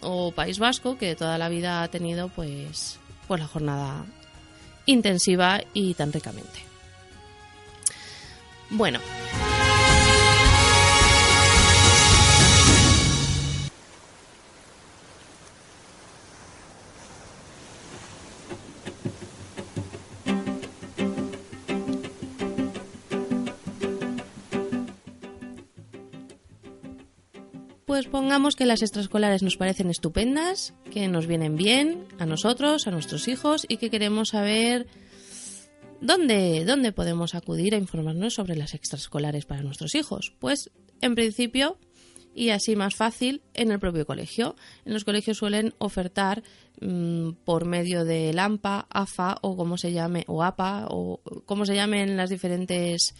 o 0.00 0.32
País 0.32 0.58
Vasco, 0.58 0.98
que 0.98 1.14
toda 1.14 1.38
la 1.38 1.48
vida 1.48 1.82
ha 1.82 1.88
tenido 1.88 2.28
pues, 2.28 2.98
pues 3.28 3.40
la 3.40 3.46
jornada 3.46 4.04
intensiva 4.86 5.60
y 5.72 5.94
tan 5.94 6.12
ricamente. 6.12 6.64
Bueno. 8.70 8.98
Pues 27.94 28.08
pongamos 28.08 28.56
que 28.56 28.66
las 28.66 28.82
extraescolares 28.82 29.44
nos 29.44 29.56
parecen 29.56 29.88
estupendas, 29.88 30.74
que 30.90 31.06
nos 31.06 31.28
vienen 31.28 31.54
bien 31.54 32.08
a 32.18 32.26
nosotros, 32.26 32.88
a 32.88 32.90
nuestros 32.90 33.28
hijos 33.28 33.64
y 33.68 33.76
que 33.76 33.88
queremos 33.88 34.30
saber 34.30 34.88
dónde, 36.00 36.64
dónde 36.64 36.90
podemos 36.90 37.36
acudir 37.36 37.72
a 37.72 37.78
informarnos 37.78 38.34
sobre 38.34 38.56
las 38.56 38.74
extraescolares 38.74 39.44
para 39.44 39.62
nuestros 39.62 39.94
hijos. 39.94 40.34
Pues 40.40 40.72
en 41.02 41.14
principio 41.14 41.78
y 42.34 42.50
así 42.50 42.74
más 42.74 42.96
fácil 42.96 43.42
en 43.54 43.70
el 43.70 43.78
propio 43.78 44.06
colegio. 44.06 44.56
En 44.84 44.92
los 44.92 45.04
colegios 45.04 45.38
suelen 45.38 45.72
ofertar 45.78 46.42
mmm, 46.80 47.30
por 47.44 47.64
medio 47.64 48.04
de 48.04 48.34
AMPA, 48.36 48.88
AFA 48.90 49.36
o 49.40 49.56
como 49.56 49.78
se 49.78 49.92
llame, 49.92 50.24
o 50.26 50.42
APA 50.42 50.88
o 50.90 51.20
como 51.46 51.64
se 51.64 51.76
llame 51.76 52.02
en 52.02 52.16
las 52.16 52.30
diferentes 52.30 53.14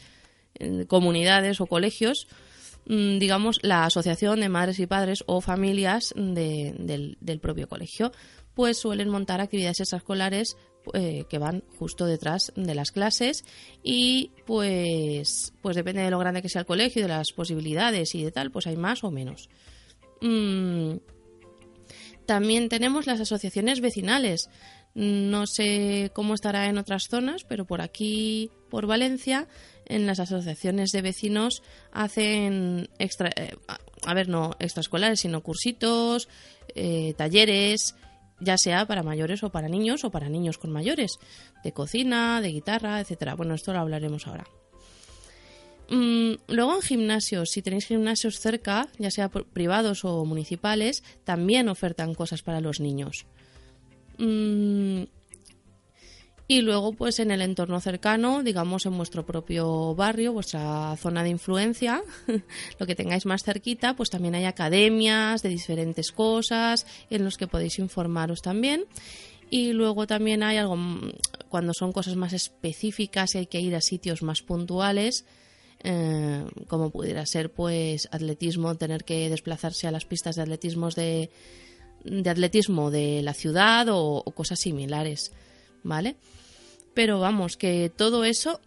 eh, 0.59 0.85
comunidades 0.89 1.61
o 1.61 1.67
colegios, 1.67 2.27
Mm, 2.27 2.54
digamos, 2.87 3.61
la 3.63 3.85
asociación 3.85 4.41
de 4.41 4.49
madres 4.49 4.79
y 4.79 4.87
padres 4.87 5.25
o 5.27 5.41
familias 5.41 6.13
de, 6.17 6.75
del, 6.79 7.17
del, 7.21 7.41
propio 7.41 7.69
colegio, 7.69 8.13
pues 8.55 8.79
suelen 8.79 9.09
montar 9.09 9.41
actividades 9.41 9.81
extraescolares 9.81 10.57
eh, 10.93 11.25
que 11.31 11.39
van 11.39 11.65
justo 11.79 12.05
detrás 12.05 12.53
de 12.57 12.75
las 12.75 12.91
clases 12.91 13.45
y 13.83 14.33
pues, 14.45 15.55
pues 15.63 15.77
depende 15.77 16.03
de 16.03 16.11
lo 16.11 16.19
grande 16.19 16.43
que 16.43 16.51
sea 16.51 16.61
el 16.61 16.67
colegio, 16.67 17.03
de 17.03 17.09
las 17.09 17.33
posibilidades 17.33 18.15
y 18.15 18.23
de 18.23 18.31
tal, 18.31 18.51
pues 18.51 18.67
hay 18.67 18.77
más 18.77 19.03
o 19.03 19.11
menos. 19.11 19.49
Mm. 20.21 20.97
También 22.27 22.69
tenemos 22.69 23.07
las 23.07 23.21
asociaciones 23.21 23.81
vecinales. 23.81 24.51
No 24.95 25.47
sé 25.47 26.11
cómo 26.15 26.35
estará 26.35 26.69
en 26.69 26.79
otras 26.79 27.09
zonas, 27.09 27.45
pero 27.45 27.65
por 27.65 27.81
aquí, 27.81 28.51
por 28.69 28.87
Valencia, 28.87 29.49
en 29.87 30.07
las 30.07 30.21
asociaciones 30.21 30.91
de 30.91 31.03
vecinos 31.03 31.63
hacen 31.93 32.89
extra, 32.99 33.31
eh, 33.37 33.57
a 34.05 34.15
ver, 34.15 34.29
no 34.29 34.57
extraescolares, 34.59 35.21
sino 35.21 35.43
cursitos, 35.43 36.29
eh, 36.75 37.15
talleres, 37.17 37.95
ya 38.41 38.59
sea 38.59 38.87
para 38.87 39.03
mayores 39.03 39.43
o 39.43 39.51
para 39.51 39.69
niños 39.69 40.05
o 40.05 40.11
para 40.11 40.29
niños 40.29 40.59
con 40.59 40.73
mayores, 40.73 41.19
de 41.63 41.73
cocina, 41.73 42.41
de 42.41 42.49
guitarra, 42.49 43.01
etcétera. 43.01 43.35
Bueno, 43.35 43.55
esto 43.55 43.73
lo 43.73 43.81
hablaremos 43.81 44.27
ahora. 44.27 44.45
Mm, 45.91 46.35
luego 46.49 46.77
en 46.77 46.83
gimnasios, 46.83 47.51
si 47.51 47.63
tenéis 47.63 47.87
gimnasios 47.87 48.41
cerca, 48.41 48.89
ya 48.99 49.11
sea 49.11 49.29
privados 49.29 50.05
o 50.05 50.25
municipales, 50.25 51.03
también 51.25 51.69
ofertan 51.69 52.15
cosas 52.15 52.43
para 52.43 52.61
los 52.61 52.81
niños. 52.81 53.27
Mm, 54.19 55.03
y 56.47 56.61
luego 56.61 56.93
pues 56.93 57.21
en 57.21 57.31
el 57.31 57.41
entorno 57.41 57.81
cercano, 57.81 58.43
digamos 58.43 58.85
en 58.85 58.97
vuestro 58.97 59.25
propio 59.25 59.95
barrio, 59.95 60.35
vuestra 60.35 60.95
zona 60.97 61.23
de 61.23 61.31
influencia, 61.31 62.03
lo 62.79 62.87
que 62.87 62.95
tengáis 62.95 63.25
más 63.25 63.43
cerquita, 63.43 63.97
pues 63.97 64.11
también 64.11 64.35
hay 64.35 64.45
academias 64.45 65.43
de 65.43 65.49
diferentes 65.49 66.13
cosas 66.13 66.87
en 67.09 67.25
los 67.25 67.39
que 67.39 67.47
podéis 67.47 67.79
informaros 67.79 68.43
también. 68.43 68.85
Y 69.51 69.73
luego 69.73 70.07
también 70.07 70.43
hay 70.43 70.59
algo, 70.59 70.77
mm, 70.77 71.13
cuando 71.49 71.73
son 71.73 71.93
cosas 71.93 72.17
más 72.17 72.33
específicas 72.33 73.35
y 73.35 73.39
hay 73.39 73.47
que 73.47 73.61
ir 73.61 73.75
a 73.75 73.81
sitios 73.81 74.23
más 74.23 74.43
puntuales, 74.43 75.25
eh, 75.83 76.45
como 76.67 76.91
pudiera 76.91 77.25
ser 77.25 77.53
pues 77.53 78.09
atletismo, 78.11 78.75
tener 78.75 79.05
que 79.05 79.31
desplazarse 79.31 79.87
a 79.87 79.91
las 79.91 80.05
pistas 80.05 80.37
de 80.37 80.43
atletismo 80.43 80.91
de, 80.91 81.31
de 82.05 82.31
atletismo 82.31 82.91
de 82.91 83.23
la 83.23 83.33
ciudad 83.33 83.89
o, 83.89 84.23
o 84.25 84.31
cosas 84.33 84.61
similares, 84.61 85.33
¿vale? 85.85 86.17
Pero 86.95 87.21
vamos, 87.21 87.57
que 87.57 87.93
todo 87.95 88.25
eso 88.25 88.61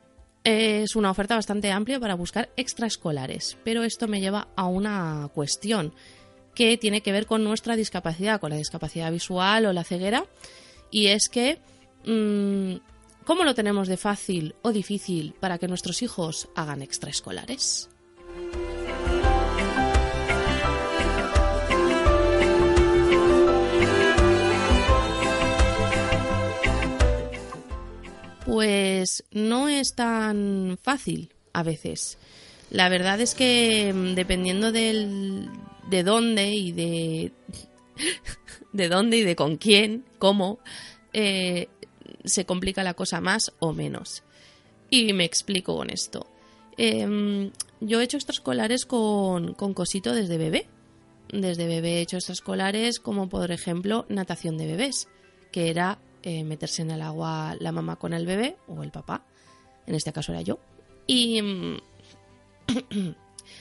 es 0.46 0.96
una 0.96 1.12
oferta 1.12 1.36
bastante 1.36 1.72
amplia 1.72 2.00
para 2.00 2.16
buscar 2.16 2.50
extraescolares. 2.56 3.58
Pero 3.66 3.84
esto 3.84 4.08
me 4.08 4.22
lleva 4.22 4.48
a 4.56 4.68
una 4.68 5.30
cuestión 5.34 5.94
que 6.56 6.78
tiene 6.78 7.02
que 7.02 7.12
ver 7.12 7.26
con 7.26 7.44
nuestra 7.44 7.76
discapacidad, 7.76 8.40
con 8.40 8.52
la 8.52 8.58
discapacidad 8.58 9.12
visual 9.12 9.66
o 9.66 9.74
la 9.74 9.84
ceguera. 9.84 10.26
Y 10.90 11.08
es 11.08 11.28
que, 11.30 11.60
mm, 12.06 12.78
¿cómo 13.26 13.44
lo 13.44 13.54
tenemos 13.54 13.88
de 13.88 13.98
fácil 13.98 14.56
o 14.62 14.72
difícil 14.72 15.34
para 15.40 15.58
que 15.58 15.68
nuestros 15.68 16.02
hijos 16.02 16.48
hagan 16.56 16.82
extraescolares? 16.82 17.90
Pues 28.48 29.26
no 29.32 29.68
es 29.68 29.94
tan 29.94 30.80
fácil 30.82 31.34
a 31.52 31.64
veces. 31.64 32.18
La 32.70 32.88
verdad 32.88 33.20
es 33.20 33.36
que 33.36 33.92
mm, 33.94 34.16
dependiendo 34.16 34.72
del, 34.72 35.50
de 35.90 36.04
dónde 36.04 36.52
y 36.52 36.72
de 36.72 37.34
de 38.72 38.88
dónde 38.88 39.18
y 39.18 39.24
de 39.24 39.36
con 39.36 39.58
quién, 39.58 40.06
cómo, 40.18 40.60
eh, 41.12 41.68
se 42.24 42.46
complica 42.46 42.84
la 42.84 42.94
cosa 42.94 43.20
más 43.20 43.52
o 43.60 43.74
menos. 43.74 44.24
Y 44.90 45.12
me 45.12 45.26
explico 45.26 45.76
con 45.76 45.90
esto. 45.90 46.26
Em, 46.78 47.52
yo 47.82 48.00
he 48.00 48.06
hecho 48.06 48.16
extraescolares 48.16 48.86
con, 48.86 49.56
con 49.56 49.74
cosito 49.74 50.14
desde 50.14 50.38
bebé. 50.38 50.68
Desde 51.34 51.68
bebé 51.68 51.96
he 51.98 52.02
hecho 52.02 52.16
extraescolares 52.16 53.02
como 53.02 53.28
por 53.28 53.52
ejemplo 53.52 54.06
natación 54.08 54.58
de 54.58 54.68
bebés, 54.68 55.10
que 55.52 55.70
era 55.70 56.00
eh, 56.30 56.44
meterse 56.44 56.82
en 56.82 56.92
el 56.92 57.02
agua 57.02 57.56
la 57.58 57.72
mamá 57.72 57.96
con 57.96 58.12
el 58.12 58.26
bebé 58.26 58.58
o 58.68 58.84
el 58.84 58.92
papá. 58.92 59.24
En 59.86 59.96
este 59.96 60.12
caso 60.12 60.34
era 60.34 60.42
yo. 60.42 60.60
Y 61.08 61.42
mm, 61.42 61.78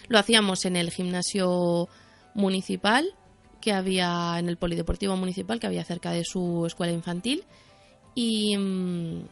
lo 0.09 0.19
hacíamos 0.19 0.65
en 0.65 0.75
el 0.75 0.91
gimnasio 0.91 1.89
municipal 2.35 3.15
que 3.61 3.73
había 3.73 4.37
en 4.41 4.49
el 4.49 4.57
polideportivo 4.57 5.17
municipal 5.17 5.61
que 5.61 5.69
había 5.69 5.85
cerca 5.85 6.11
de 6.11 6.25
su 6.25 6.67
escuela 6.67 6.93
infantil 6.93 7.45
y 8.17 8.57
mm, 8.59 9.29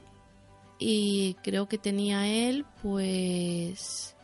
y 0.79 1.35
creo 1.43 1.67
que 1.67 1.79
tenía 1.79 2.29
él 2.29 2.65
pues 2.83 4.15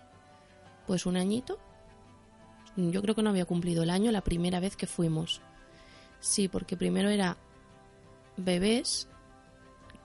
pues 0.87 1.05
un 1.05 1.17
añito 1.17 1.59
yo 2.77 3.03
creo 3.03 3.17
que 3.17 3.23
no 3.23 3.31
había 3.31 3.45
cumplido 3.45 3.83
el 3.83 3.91
año 3.91 4.13
la 4.13 4.21
primera 4.21 4.61
vez 4.61 4.77
que 4.77 4.87
fuimos 4.87 5.41
sí 6.21 6.47
porque 6.47 6.77
primero 6.77 7.09
era 7.11 7.37
bebés. 8.37 9.09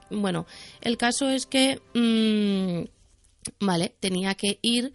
Bueno, 0.10 0.46
el 0.82 0.98
caso 0.98 1.30
es 1.30 1.46
que, 1.46 1.82
mm, 1.94 3.66
vale, 3.66 3.96
tenía 4.00 4.36
que 4.36 4.60
ir 4.62 4.94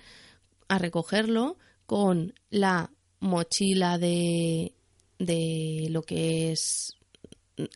a 0.69 0.79
recogerlo 0.79 1.57
con 1.87 2.35
la 2.51 2.91
mochila 3.19 3.99
de, 3.99 4.75
de 5.19 5.89
lo 5.91 6.03
que 6.03 6.53
es 6.53 6.97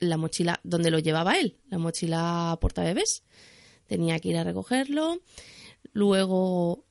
la 0.00 0.16
mochila 0.16 0.60
donde 0.62 0.90
lo 0.90 0.98
llevaba 0.98 1.38
él, 1.38 1.58
la 1.68 1.78
mochila 1.78 2.56
porta 2.60 2.82
bebés. 2.82 3.22
Tenía 3.86 4.18
que 4.18 4.30
ir 4.30 4.38
a 4.38 4.44
recogerlo, 4.44 5.20
luego 5.92 6.84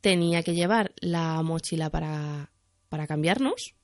tenía 0.00 0.42
que 0.42 0.54
llevar 0.54 0.92
la 1.00 1.42
mochila 1.42 1.90
para, 1.90 2.52
para 2.88 3.06
cambiarnos 3.06 3.74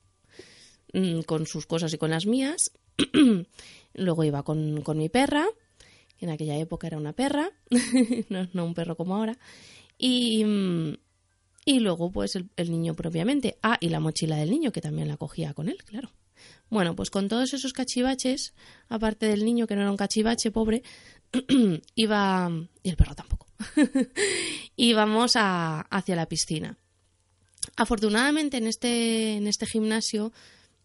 mm, 0.93 1.21
con 1.21 1.45
sus 1.45 1.65
cosas 1.65 1.93
y 1.93 1.97
con 1.97 2.11
las 2.11 2.25
mías. 2.25 2.71
Luego 3.93 4.23
iba 4.23 4.43
con, 4.43 4.83
mi 4.97 5.09
perra, 5.09 5.45
que 6.17 6.25
en 6.25 6.31
aquella 6.31 6.57
época 6.57 6.87
era 6.87 6.97
una 6.97 7.13
perra, 7.13 7.51
no, 8.53 8.65
un 8.65 8.73
perro 8.73 8.95
como 8.95 9.15
ahora. 9.15 9.37
Y, 9.97 10.45
y 11.65 11.79
luego, 11.79 12.11
pues, 12.11 12.35
el, 12.35 12.71
niño 12.71 12.95
propiamente. 12.95 13.57
Ah, 13.61 13.77
y 13.79 13.89
la 13.89 13.99
mochila 13.99 14.37
del 14.37 14.49
niño, 14.49 14.71
que 14.71 14.81
también 14.81 15.07
la 15.07 15.17
cogía 15.17 15.53
con 15.53 15.69
él, 15.69 15.77
claro. 15.83 16.11
Bueno, 16.69 16.95
pues 16.95 17.09
con 17.09 17.27
todos 17.27 17.53
esos 17.53 17.73
cachivaches, 17.73 18.53
aparte 18.87 19.25
del 19.25 19.43
niño, 19.43 19.67
que 19.67 19.75
no 19.75 19.81
era 19.81 19.91
un 19.91 19.97
cachivache, 19.97 20.51
pobre, 20.51 20.83
iba. 21.95 22.49
y 22.83 22.89
el 22.89 22.95
perro 22.95 23.15
tampoco. 23.15 23.47
íbamos 24.75 25.35
a, 25.35 25.81
hacia 25.81 26.15
la 26.15 26.27
piscina. 26.27 26.77
Afortunadamente, 27.75 28.57
en 28.57 28.67
este, 28.67 29.33
en 29.33 29.47
este 29.47 29.65
gimnasio 29.65 30.31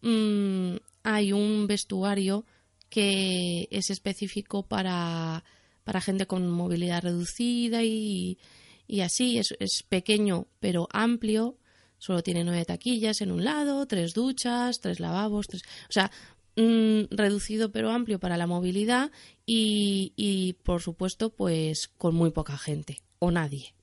mm, 0.05 0.77
hay 1.03 1.33
un 1.33 1.67
vestuario 1.67 2.45
que 2.89 3.67
es 3.73 3.91
específico 3.91 4.63
para, 4.67 5.45
para 5.83 6.01
gente 6.01 6.27
con 6.27 6.49
movilidad 6.49 7.03
reducida 7.03 7.83
y, 7.83 8.39
y 8.87 9.01
así. 9.01 9.39
Es, 9.39 9.55
es, 9.59 9.83
pequeño 9.83 10.47
pero 10.61 10.89
amplio. 10.93 11.59
Solo 11.99 12.23
tiene 12.23 12.45
nueve 12.45 12.65
taquillas 12.65 13.21
en 13.21 13.33
un 13.33 13.45
lado, 13.45 13.87
tres 13.87 14.15
duchas, 14.15 14.81
tres 14.81 15.01
lavabos, 15.01 15.49
tres... 15.49 15.63
o 15.89 15.93
sea, 15.93 16.11
mm, 16.57 17.05
reducido 17.11 17.73
pero 17.73 17.91
amplio 17.91 18.21
para 18.21 18.37
la 18.37 18.47
movilidad 18.47 19.11
y, 19.47 20.13
y, 20.15 20.53
por 20.65 20.83
supuesto, 20.83 21.31
pues 21.31 21.89
con 21.89 22.15
muy 22.15 22.31
poca 22.31 22.59
gente 22.59 23.01
o 23.19 23.31
nadie. 23.31 23.75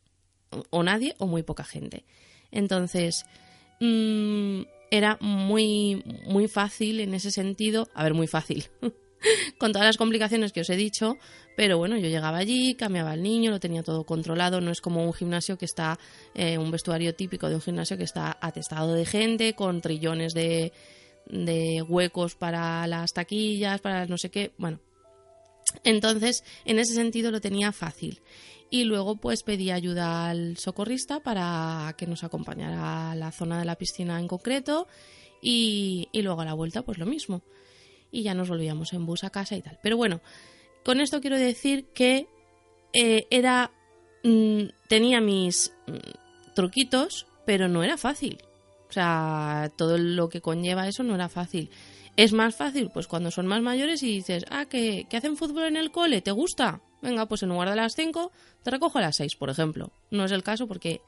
O, 0.69 0.83
nadie 0.83 1.15
o 1.17 1.27
muy 1.27 1.43
poca 1.43 1.63
gente. 1.63 2.05
Entonces, 2.51 3.25
mmm, 3.79 4.61
era 4.91 5.17
muy, 5.21 6.03
muy 6.27 6.47
fácil 6.47 6.99
en 6.99 7.13
ese 7.15 7.31
sentido. 7.31 7.89
A 7.95 8.03
ver, 8.03 8.13
muy 8.13 8.27
fácil. 8.27 8.65
con 9.57 9.71
todas 9.71 9.87
las 9.87 9.97
complicaciones 9.97 10.51
que 10.51 10.61
os 10.61 10.69
he 10.69 10.75
dicho, 10.75 11.17
pero 11.55 11.77
bueno, 11.77 11.97
yo 11.97 12.07
llegaba 12.07 12.37
allí, 12.37 12.75
cambiaba 12.75 13.11
al 13.11 13.23
niño, 13.23 13.51
lo 13.51 13.59
tenía 13.59 13.83
todo 13.83 14.05
controlado, 14.05 14.61
no 14.61 14.71
es 14.71 14.81
como 14.81 15.05
un 15.05 15.13
gimnasio 15.13 15.57
que 15.57 15.65
está, 15.65 15.99
eh, 16.33 16.57
un 16.57 16.71
vestuario 16.71 17.15
típico 17.15 17.49
de 17.49 17.55
un 17.55 17.61
gimnasio 17.61 17.97
que 17.97 18.03
está 18.03 18.37
atestado 18.41 18.93
de 18.93 19.05
gente, 19.05 19.53
con 19.53 19.81
trillones 19.81 20.33
de, 20.33 20.73
de 21.27 21.81
huecos 21.81 22.35
para 22.35 22.85
las 22.87 23.13
taquillas, 23.13 23.81
para 23.81 24.05
no 24.07 24.17
sé 24.17 24.29
qué, 24.29 24.51
bueno. 24.57 24.79
Entonces, 25.83 26.43
en 26.65 26.79
ese 26.79 26.93
sentido 26.93 27.31
lo 27.31 27.41
tenía 27.41 27.71
fácil. 27.71 28.21
Y 28.69 28.85
luego 28.85 29.17
pues 29.17 29.43
pedí 29.43 29.69
ayuda 29.69 30.29
al 30.29 30.57
socorrista 30.57 31.19
para 31.19 31.93
que 31.97 32.07
nos 32.07 32.23
acompañara 32.23 33.11
a 33.11 33.15
la 33.15 33.31
zona 33.31 33.59
de 33.59 33.65
la 33.65 33.75
piscina 33.75 34.17
en 34.17 34.29
concreto 34.29 34.87
y, 35.41 36.07
luego 36.13 36.41
a 36.41 36.45
la 36.45 36.53
vuelta 36.53 36.81
pues 36.81 36.97
lo 36.97 37.05
mismo. 37.05 37.41
Y 38.11 38.23
ya 38.23 38.33
nos 38.33 38.49
volvíamos 38.49 38.93
en 38.93 39.05
bus 39.05 39.25
a 39.25 39.29
casa 39.29 39.57
y 39.57 39.61
tal. 39.61 39.77
Pero 39.83 39.97
bueno 39.97 40.21
con 40.83 40.99
esto 40.99 41.21
quiero 41.21 41.37
decir 41.37 41.85
que 41.93 42.27
eh, 42.93 43.27
era 43.29 43.71
mm, 44.23 44.63
tenía 44.87 45.21
mis 45.21 45.73
mm, 45.87 46.53
truquitos 46.55 47.27
pero 47.45 47.67
no 47.67 47.83
era 47.83 47.97
fácil. 47.97 48.37
O 48.89 48.93
sea 48.93 49.69
todo 49.75 49.97
lo 49.97 50.29
que 50.29 50.39
conlleva 50.39 50.87
eso 50.87 51.03
no 51.03 51.15
era 51.15 51.27
fácil 51.27 51.69
es 52.23 52.33
más 52.33 52.55
fácil 52.55 52.89
pues 52.93 53.07
cuando 53.07 53.31
son 53.31 53.47
más 53.47 53.61
mayores 53.61 54.03
y 54.03 54.07
dices 54.07 54.45
ah 54.49 54.65
que, 54.65 55.07
hacen 55.11 55.37
fútbol 55.37 55.63
en 55.63 55.77
el 55.77 55.91
cole 55.91 56.21
te 56.21 56.31
gusta 56.31 56.81
Venga, 57.01 57.25
pues 57.25 57.41
en 57.43 57.49
lugar 57.49 57.69
de 57.69 57.75
las 57.75 57.93
5, 57.95 58.31
te 58.63 58.71
recojo 58.71 58.99
a 58.99 59.01
las 59.01 59.15
6, 59.15 59.35
por 59.35 59.49
ejemplo. 59.49 59.91
No 60.11 60.23
es 60.23 60.31
el 60.31 60.43
caso 60.43 60.67
porque 60.67 61.01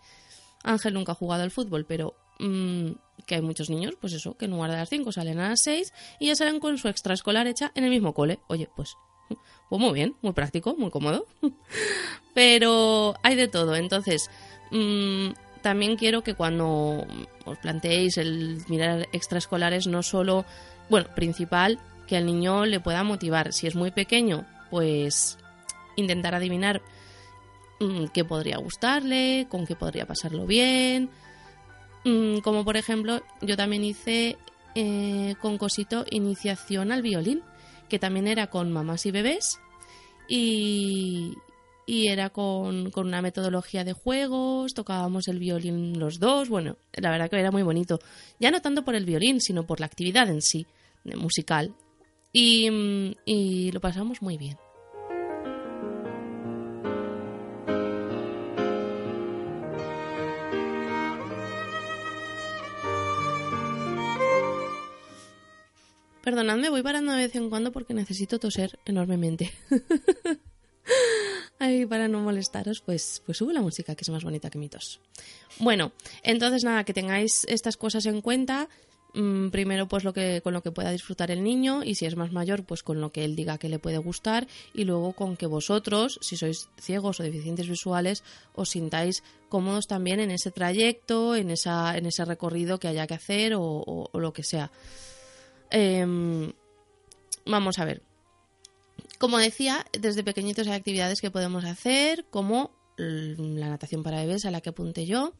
Ángel 0.63 0.95
nunca 0.95 1.11
ha 1.11 1.15
jugado 1.15 1.43
al 1.43 1.51
fútbol, 1.51 1.85
pero 1.85 2.15
mm, 2.39 2.91
que 3.27 3.35
hay 3.35 3.41
muchos 3.41 3.69
niños, 3.69 3.93
pues 4.01 4.13
eso, 4.13 4.35
que 4.35 4.45
en 4.45 4.51
lugar 4.51 4.71
de 4.71 4.77
las 4.77 4.89
5 4.89 5.11
salen 5.11 5.39
a 5.39 5.49
las 5.49 5.61
6 5.63 5.93
y 6.19 6.27
ya 6.27 6.35
salen 6.35 6.59
con 6.59 6.77
su 6.77 6.87
extraescolar 6.87 7.45
hecha 7.47 7.71
en 7.75 7.83
el 7.83 7.91
mismo 7.91 8.13
cole. 8.13 8.39
Oye, 8.47 8.67
pues, 8.75 8.95
pues 9.69 9.81
muy 9.81 9.93
bien, 9.93 10.15
muy 10.21 10.33
práctico, 10.33 10.75
muy 10.75 10.89
cómodo. 10.89 11.27
pero 12.33 13.13
hay 13.21 13.35
de 13.35 13.47
todo. 13.47 13.75
Entonces, 13.75 14.31
mm, 14.71 15.33
también 15.61 15.95
quiero 15.95 16.23
que 16.23 16.33
cuando 16.33 17.05
os 17.45 17.57
planteéis 17.59 18.17
el 18.17 18.63
mirar 18.67 19.07
extraescolares, 19.13 19.85
no 19.85 20.01
solo, 20.01 20.45
bueno, 20.89 21.07
principal, 21.15 21.79
que 22.07 22.17
al 22.17 22.25
niño 22.25 22.65
le 22.65 22.79
pueda 22.79 23.03
motivar. 23.03 23.53
Si 23.53 23.67
es 23.67 23.75
muy 23.75 23.91
pequeño, 23.91 24.45
pues 24.69 25.37
intentar 25.95 26.35
adivinar 26.35 26.81
mm, 27.79 28.05
qué 28.13 28.25
podría 28.25 28.57
gustarle, 28.57 29.47
con 29.49 29.65
qué 29.65 29.75
podría 29.75 30.05
pasarlo 30.05 30.45
bien. 30.45 31.09
Mm, 32.03 32.39
como 32.39 32.65
por 32.65 32.77
ejemplo, 32.77 33.21
yo 33.41 33.55
también 33.55 33.83
hice 33.83 34.37
eh, 34.75 35.35
con 35.41 35.57
Cosito 35.57 36.05
iniciación 36.09 36.91
al 36.91 37.01
violín, 37.01 37.41
que 37.89 37.99
también 37.99 38.27
era 38.27 38.47
con 38.47 38.71
mamás 38.71 39.05
y 39.05 39.11
bebés. 39.11 39.59
y, 40.27 41.37
y 41.85 42.07
era 42.07 42.29
con, 42.29 42.91
con, 42.91 43.07
una 43.07 43.21
metodología 43.21 43.83
de 43.83 43.93
juegos, 43.93 44.73
tocábamos 44.73 45.27
el 45.27 45.39
violín 45.39 45.99
los 45.99 46.19
dos, 46.19 46.49
bueno, 46.49 46.77
la 46.93 47.11
verdad 47.11 47.29
que 47.29 47.39
era 47.39 47.51
muy 47.51 47.63
bonito, 47.63 47.99
ya 48.39 48.51
no 48.51 48.61
tanto 48.61 48.83
por 48.83 48.95
el 48.95 49.05
violín, 49.05 49.41
sino 49.41 49.65
por 49.65 49.79
la 49.79 49.85
actividad 49.85 50.29
en 50.29 50.41
sí, 50.41 50.65
musical, 51.03 51.73
y, 52.31 53.15
y 53.25 53.71
lo 53.71 53.79
pasamos 53.81 54.21
muy 54.21 54.37
bien. 54.37 54.57
Perdonadme, 66.23 66.69
voy 66.69 66.81
parando 66.81 67.11
de 67.11 67.17
vez 67.17 67.35
en 67.35 67.49
cuando 67.49 67.73
porque 67.73 67.93
necesito 67.93 68.39
toser 68.39 68.79
enormemente. 68.85 69.51
Ay, 71.63 71.85
para 71.85 72.09
no 72.09 72.19
molestaros, 72.19 72.81
pues, 72.81 73.23
pues 73.25 73.37
sube 73.37 73.53
la 73.53 73.61
música, 73.61 73.95
que 73.95 74.01
es 74.01 74.09
más 74.09 74.25
bonita 74.25 74.49
que 74.49 74.57
mi 74.57 74.67
tos. 74.67 74.99
Bueno, 75.59 75.93
entonces 76.21 76.65
nada, 76.65 76.83
que 76.83 76.93
tengáis 76.93 77.45
estas 77.47 77.77
cosas 77.77 78.05
en 78.05 78.19
cuenta. 78.19 78.67
Mm, 79.13 79.47
primero, 79.47 79.87
pues 79.87 80.03
lo 80.03 80.11
que, 80.11 80.41
con 80.43 80.51
lo 80.53 80.61
que 80.61 80.73
pueda 80.73 80.91
disfrutar 80.91 81.31
el 81.31 81.41
niño, 81.41 81.81
y 81.81 81.95
si 81.95 82.05
es 82.05 82.17
más 82.17 82.33
mayor, 82.33 82.65
pues 82.65 82.83
con 82.83 82.99
lo 82.99 83.13
que 83.13 83.23
él 83.23 83.37
diga 83.37 83.57
que 83.59 83.69
le 83.69 83.79
puede 83.79 83.97
gustar, 83.97 84.45
y 84.73 84.83
luego 84.83 85.13
con 85.13 85.37
que 85.37 85.45
vosotros, 85.45 86.19
si 86.21 86.35
sois 86.35 86.67
ciegos 86.81 87.21
o 87.21 87.23
deficientes 87.23 87.69
visuales, 87.69 88.25
os 88.55 88.71
sintáis 88.71 89.23
cómodos 89.47 89.87
también 89.87 90.19
en 90.19 90.31
ese 90.31 90.51
trayecto, 90.51 91.37
en, 91.37 91.49
esa, 91.49 91.97
en 91.97 92.07
ese 92.07 92.25
recorrido 92.25 92.77
que 92.77 92.89
haya 92.89 93.07
que 93.07 93.13
hacer 93.13 93.53
o 93.55 94.09
lo 94.13 94.33
que 94.33 94.43
sea. 94.43 94.69
Em, 95.69 96.51
vamos 97.45 97.79
a 97.79 97.85
ver. 97.85 98.01
Como 99.19 99.37
decía, 99.37 99.85
desde 99.97 100.23
pequeñitos 100.23 100.67
hay 100.67 100.73
actividades 100.73 101.21
que 101.21 101.31
podemos 101.31 101.63
hacer, 101.65 102.25
como 102.29 102.71
la 102.97 103.69
natación 103.69 104.03
para 104.03 104.21
bebés 104.21 104.45
a 104.45 104.51
la 104.51 104.61
que 104.61 104.69
apunté 104.69 105.05
yo, 105.05 105.33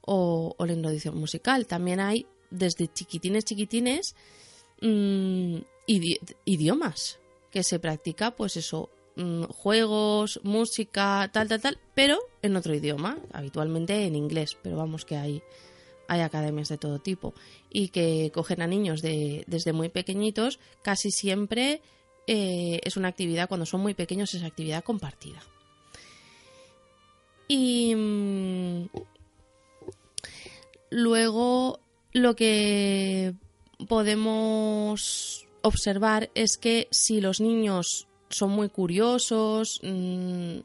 o, 0.00 0.54
la 0.58 0.72
introducción 0.72 1.16
musical. 1.16 1.66
También 1.66 2.00
hay, 2.00 2.26
desde 2.50 2.92
chiquitines, 2.92 3.44
chiquitines, 3.44 4.14
mm, 4.80 5.58
idiomas 6.44 7.18
que 7.50 7.62
se 7.62 7.78
practica, 7.78 8.34
pues 8.34 8.56
eso, 8.56 8.90
mm, 9.16 9.44
juegos, 9.44 10.40
música, 10.42 11.30
tal, 11.32 11.48
tal, 11.48 11.60
tal, 11.60 11.78
pero 11.94 12.18
en 12.42 12.56
otro 12.56 12.74
idioma, 12.74 13.18
habitualmente 13.32 14.04
en 14.04 14.16
inglés, 14.16 14.56
pero 14.62 14.76
vamos 14.76 15.04
que 15.04 15.16
hay 15.16 15.42
hay 16.08 16.22
academias 16.22 16.68
de 16.68 16.78
todo 16.78 16.98
tipo 16.98 17.34
y 17.70 17.88
que 17.88 18.30
cogen 18.32 18.62
a 18.62 18.66
niños 18.66 19.02
de, 19.02 19.44
desde 19.46 19.74
muy 19.74 19.90
pequeñitos, 19.90 20.58
casi 20.82 21.10
siempre 21.10 21.82
eh, 22.30 22.80
es 22.84 22.98
una 22.98 23.08
actividad, 23.08 23.48
cuando 23.48 23.64
son 23.64 23.80
muy 23.80 23.94
pequeños, 23.94 24.34
es 24.34 24.42
actividad 24.42 24.84
compartida. 24.84 25.42
Y 27.48 27.94
mm, 27.94 28.88
luego 30.90 31.80
lo 32.12 32.36
que 32.36 33.34
podemos 33.88 35.46
observar 35.62 36.30
es 36.34 36.58
que 36.58 36.86
si 36.90 37.22
los 37.22 37.40
niños 37.40 38.06
son 38.28 38.50
muy 38.50 38.68
curiosos, 38.68 39.80
mm, 39.82 40.58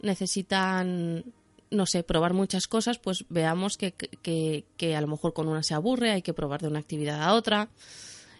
necesitan 0.00 1.24
no 1.70 1.84
sé, 1.84 2.04
probar 2.04 2.32
muchas 2.32 2.68
cosas, 2.68 2.98
pues 2.98 3.26
veamos 3.28 3.76
que, 3.76 3.92
que, 3.92 4.96
a 4.96 5.00
lo 5.00 5.08
mejor 5.08 5.34
con 5.34 5.48
una 5.48 5.62
se 5.62 5.74
aburre, 5.74 6.12
hay 6.12 6.22
que 6.22 6.32
probar 6.32 6.62
de 6.62 6.68
una 6.68 6.78
actividad 6.78 7.22
a 7.22 7.34
otra. 7.34 7.68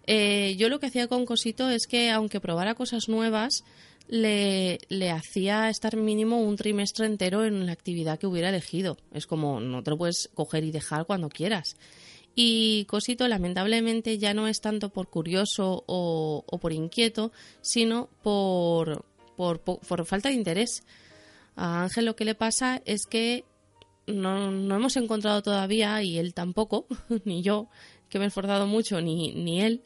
Eh, 0.07 0.55
yo 0.57 0.69
lo 0.69 0.79
que 0.79 0.87
hacía 0.87 1.09
con 1.09 1.27
Cosito 1.27 1.69
es 1.69 1.87
que, 1.87 2.11
aunque 2.11 2.41
probara 2.41 2.75
cosas 2.75 3.09
nuevas, 3.09 3.65
le, 4.09 5.11
hacía 5.11 5.69
estar 5.69 5.97
mínimo 5.97 6.41
un 6.41 6.57
trimestre 6.57 7.07
entero 7.07 7.45
en 7.45 7.67
la 7.67 7.73
actividad 7.73 8.19
que 8.19 8.27
hubiera 8.27 8.49
elegido. 8.49 8.97
Es 9.13 9.27
como, 9.27 9.61
no 9.61 9.83
te 9.83 9.91
lo 9.91 9.99
puedes 9.99 10.31
coger 10.35 10.65
y 10.65 10.71
dejar 10.71 11.07
cuando 11.07 11.29
quieras. 11.29 11.77
Y 12.35 12.85
Cosito, 12.85 13.27
lamentablemente, 13.27 14.19
ya 14.19 14.35
no 14.35 14.47
es 14.47 14.61
tanto 14.61 14.91
por 14.91 15.09
curioso 15.09 15.85
o, 15.87 16.45
por 16.61 16.73
inquieto, 16.73 17.33
sino 17.63 18.09
por, 18.23 19.05
por, 19.37 19.61
por 19.61 20.07
falta 20.07 20.29
de 20.29 20.35
interés. 20.35 20.83
A 21.57 21.83
Ángel 21.83 22.05
lo 22.05 22.15
que 22.15 22.27
le 22.27 22.35
pasa 22.35 22.83
es 22.85 23.07
que 23.07 23.45
no, 24.07 24.51
no 24.51 24.77
hemos 24.77 24.97
encontrado 24.97 25.43
todavía, 25.43 26.03
y 26.03 26.19
él 26.19 26.35
tampoco, 26.35 26.87
ni 27.25 27.43
yo, 27.43 27.69
que 28.09 28.19
me 28.19 28.25
he 28.25 28.29
esforzado 28.29 28.67
mucho, 28.67 29.01
ni, 29.01 29.33
ni 29.35 29.63
él, 29.63 29.85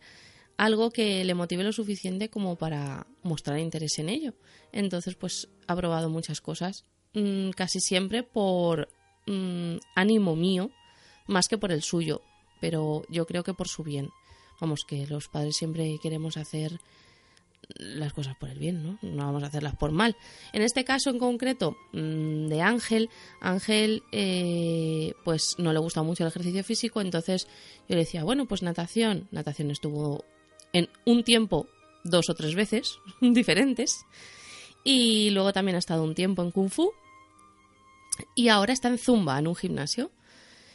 algo 0.56 0.90
que 0.90 1.24
le 1.24 1.35
motive 1.35 1.64
lo 1.64 1.72
suficiente 1.72 2.28
como 2.28 2.56
para 2.56 3.06
mostrar 3.22 3.59
interés 3.59 3.98
en 3.98 4.09
ello. 4.09 4.35
Entonces, 4.72 5.14
pues 5.14 5.48
ha 5.66 5.74
probado 5.74 6.11
muchas 6.11 6.40
cosas, 6.40 6.85
mm, 7.14 7.50
casi 7.50 7.80
siempre 7.80 8.22
por 8.22 8.88
mm, 9.26 9.76
ánimo 9.94 10.37
mío, 10.37 10.70
más 11.26 11.48
que 11.48 11.59
por 11.59 11.72
el 11.72 11.83
suyo, 11.83 12.20
pero 12.61 13.04
yo 13.09 13.26
creo 13.26 13.42
que 13.42 13.54
por 13.54 13.68
su 13.68 13.83
bien. 13.83 14.11
Vamos, 14.61 14.80
que 14.87 15.06
los 15.06 15.28
padres 15.28 15.56
siempre 15.56 15.98
queremos 16.02 16.37
hacer 16.37 16.78
las 17.76 18.12
cosas 18.12 18.36
por 18.36 18.48
el 18.48 18.58
bien, 18.58 18.82
¿no? 18.82 18.98
No 19.02 19.26
vamos 19.26 19.42
a 19.42 19.46
hacerlas 19.46 19.76
por 19.76 19.92
mal. 19.92 20.16
En 20.52 20.62
este 20.62 20.84
caso 20.84 21.10
en 21.10 21.18
concreto 21.18 21.76
mm, 21.92 22.48
de 22.48 22.62
Ángel, 22.62 23.10
Ángel 23.40 24.02
eh, 24.12 25.14
pues 25.24 25.56
no 25.58 25.72
le 25.72 25.78
gusta 25.78 26.02
mucho 26.02 26.24
el 26.24 26.28
ejercicio 26.28 26.64
físico, 26.64 27.00
entonces 27.00 27.46
yo 27.88 27.94
le 27.94 28.02
decía, 28.02 28.24
bueno, 28.24 28.46
pues 28.46 28.62
natación. 28.62 29.28
Natación 29.30 29.70
estuvo 29.70 30.24
en 30.72 30.88
un 31.04 31.24
tiempo 31.24 31.66
dos 32.04 32.28
o 32.30 32.34
tres 32.34 32.54
veces 32.54 32.98
diferentes. 33.20 34.04
Y 34.84 35.30
luego 35.30 35.52
también 35.52 35.76
ha 35.76 35.80
estado 35.80 36.02
un 36.02 36.14
tiempo 36.14 36.42
en 36.42 36.50
Kung 36.50 36.70
Fu. 36.70 36.92
Y 38.34 38.48
ahora 38.48 38.72
está 38.72 38.88
en 38.88 38.98
Zumba, 38.98 39.38
en 39.38 39.46
un 39.46 39.56
gimnasio. 39.56 40.10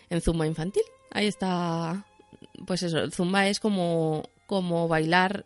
En 0.09 0.21
Zumba 0.21 0.47
infantil. 0.47 0.83
Ahí 1.11 1.27
está. 1.27 2.05
Pues 2.65 2.83
eso, 2.83 3.09
Zumba 3.11 3.47
es 3.47 3.59
como, 3.59 4.29
como 4.47 4.87
bailar 4.87 5.45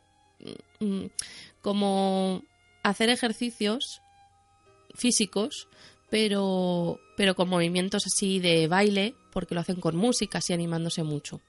como 1.61 2.43
hacer 2.83 3.09
ejercicios 3.09 4.01
físicos, 4.95 5.67
pero, 6.09 6.99
pero 7.17 7.35
con 7.35 7.49
movimientos 7.49 8.03
así 8.05 8.39
de 8.39 8.67
baile, 8.67 9.15
porque 9.31 9.55
lo 9.55 9.61
hacen 9.61 9.79
con 9.79 9.95
música, 9.95 10.39
así 10.39 10.53
animándose 10.53 11.03
mucho. 11.03 11.41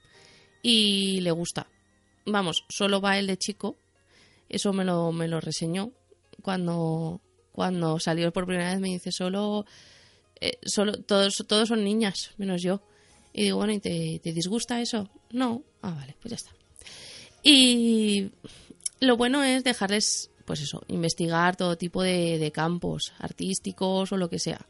Y 0.61 1.21
le 1.21 1.31
gusta. 1.31 1.67
Vamos, 2.25 2.65
solo 2.69 3.01
va 3.01 3.17
el 3.17 3.27
de 3.27 3.37
chico. 3.37 3.77
Eso 4.49 4.73
me 4.73 4.85
lo, 4.85 5.11
me 5.11 5.27
lo 5.27 5.39
reseñó 5.39 5.91
cuando, 6.41 7.21
cuando 7.51 7.99
salió 7.99 8.31
por 8.31 8.45
primera 8.45 8.71
vez. 8.71 8.79
Me 8.79 8.89
dice, 8.89 9.11
solo, 9.11 9.65
eh, 10.39 10.59
solo 10.63 11.01
todos, 11.01 11.43
todos 11.47 11.69
son 11.69 11.83
niñas, 11.83 12.31
menos 12.37 12.61
yo. 12.61 12.81
Y 13.33 13.43
digo, 13.43 13.57
bueno, 13.57 13.73
¿y 13.73 13.79
te, 13.79 14.19
te 14.21 14.33
disgusta 14.33 14.81
eso? 14.81 15.09
No. 15.31 15.63
Ah, 15.81 15.91
vale, 15.91 16.15
pues 16.21 16.31
ya 16.31 16.35
está. 16.35 16.51
Y 17.43 18.29
lo 19.01 19.17
bueno 19.17 19.43
es 19.43 19.63
dejarles, 19.63 20.29
pues 20.45 20.61
eso, 20.61 20.83
investigar 20.87 21.57
todo 21.57 21.77
tipo 21.77 22.03
de, 22.03 22.51
campos 22.53 23.13
artísticos 23.17 24.11
o 24.11 24.17
lo 24.17 24.29
que 24.29 24.39
sea. 24.39 24.65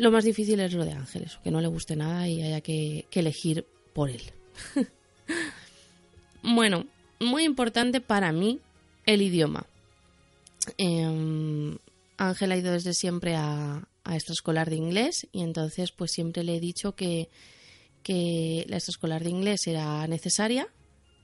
lo 0.00 0.10
más 0.10 0.24
difícil 0.24 0.60
es 0.60 0.72
lo 0.72 0.84
de 0.84 0.92
Ángeles, 0.92 1.38
que 1.42 1.50
no 1.50 1.60
le 1.60 1.66
guste 1.66 1.96
nada 1.96 2.26
y 2.28 2.40
haya 2.40 2.60
que, 2.60 3.06
elegir 3.12 3.66
por 3.92 4.08
él. 4.08 4.22
bueno, 6.42 6.86
muy 7.18 7.42
importante 7.42 8.00
para 8.00 8.32
mí 8.32 8.60
el 9.04 9.20
idioma. 9.20 9.66
Em, 10.76 11.76
Ángel 12.18 12.52
ha 12.52 12.56
ido 12.56 12.72
desde 12.72 12.94
siempre 12.94 13.34
a, 13.34 13.88
a 14.04 14.14
extraescolar 14.14 14.70
de 14.70 14.76
inglés 14.76 15.26
y 15.32 15.42
entonces 15.42 15.90
pues 15.90 16.12
siempre 16.12 16.44
le 16.44 16.56
he 16.56 16.60
dicho 16.60 16.94
que, 16.94 17.30
que 18.04 18.64
la 18.68 18.76
extraescolar 18.76 19.24
de 19.24 19.30
inglés 19.30 19.66
era 19.66 20.06
necesaria 20.06 20.68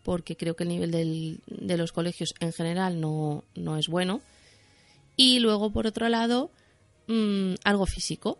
porque 0.04 0.36
creo 0.36 0.54
que 0.54 0.64
el 0.64 0.68
nivel 0.68 1.40
de 1.48 1.76
los 1.76 1.90
colegios 1.90 2.34
en 2.38 2.52
general 2.52 3.00
no, 3.00 3.42
es 3.78 3.88
bueno. 3.88 4.20
Y 5.16 5.38
luego, 5.40 5.70
por 5.70 5.86
otro 5.86 6.08
lado, 6.08 6.50
mm, 7.08 7.54
algo 7.64 7.86
físico, 7.86 8.38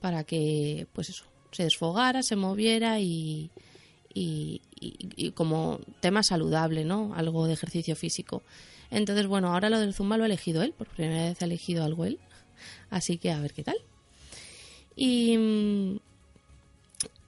para 0.00 0.24
que, 0.24 0.86
pues 0.92 1.10
eso, 1.10 1.24
se 1.50 1.64
desfogara, 1.64 2.22
se 2.22 2.36
moviera 2.36 3.00
y, 3.00 3.50
y, 4.14 4.60
como 5.34 5.80
tema 6.00 6.22
saludable, 6.22 6.84
¿no? 6.84 7.12
Algo 7.14 7.46
de 7.46 7.54
ejercicio 7.54 7.96
físico. 7.96 8.42
Entonces, 8.90 9.26
bueno, 9.26 9.52
ahora 9.52 9.70
lo 9.70 9.80
del 9.80 9.94
Zumba 9.94 10.16
lo 10.16 10.22
ha 10.22 10.26
elegido 10.26 10.62
él, 10.62 10.72
por 10.72 10.86
primera 10.86 11.24
vez 11.24 11.42
ha 11.42 11.46
elegido 11.46 11.84
algo 11.84 12.04
él. 12.04 12.18
Así 12.90 13.18
que 13.18 13.32
a 13.32 13.40
ver 13.40 13.52
qué 13.52 13.64
tal. 13.64 13.76
Y, 14.94 15.36
mm, 15.36 15.96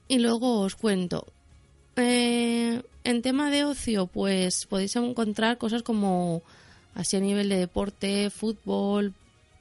y 0.06 0.18
luego 0.18 0.60
os 0.60 0.76
cuento, 0.76 1.26
eh, 1.96 2.82
en 3.04 3.22
tema 3.22 3.50
de 3.50 3.64
ocio, 3.64 4.06
pues 4.06 4.66
podéis 4.66 4.96
encontrar 4.96 5.58
cosas 5.58 5.82
como 5.82 6.42
así 6.94 7.16
a 7.16 7.20
nivel 7.20 7.48
de 7.48 7.56
deporte, 7.56 8.30
fútbol, 8.30 9.12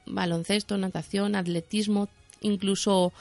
baloncesto, 0.06 0.78
natación, 0.78 1.36
atletismo, 1.36 2.10
incluso 2.42 3.14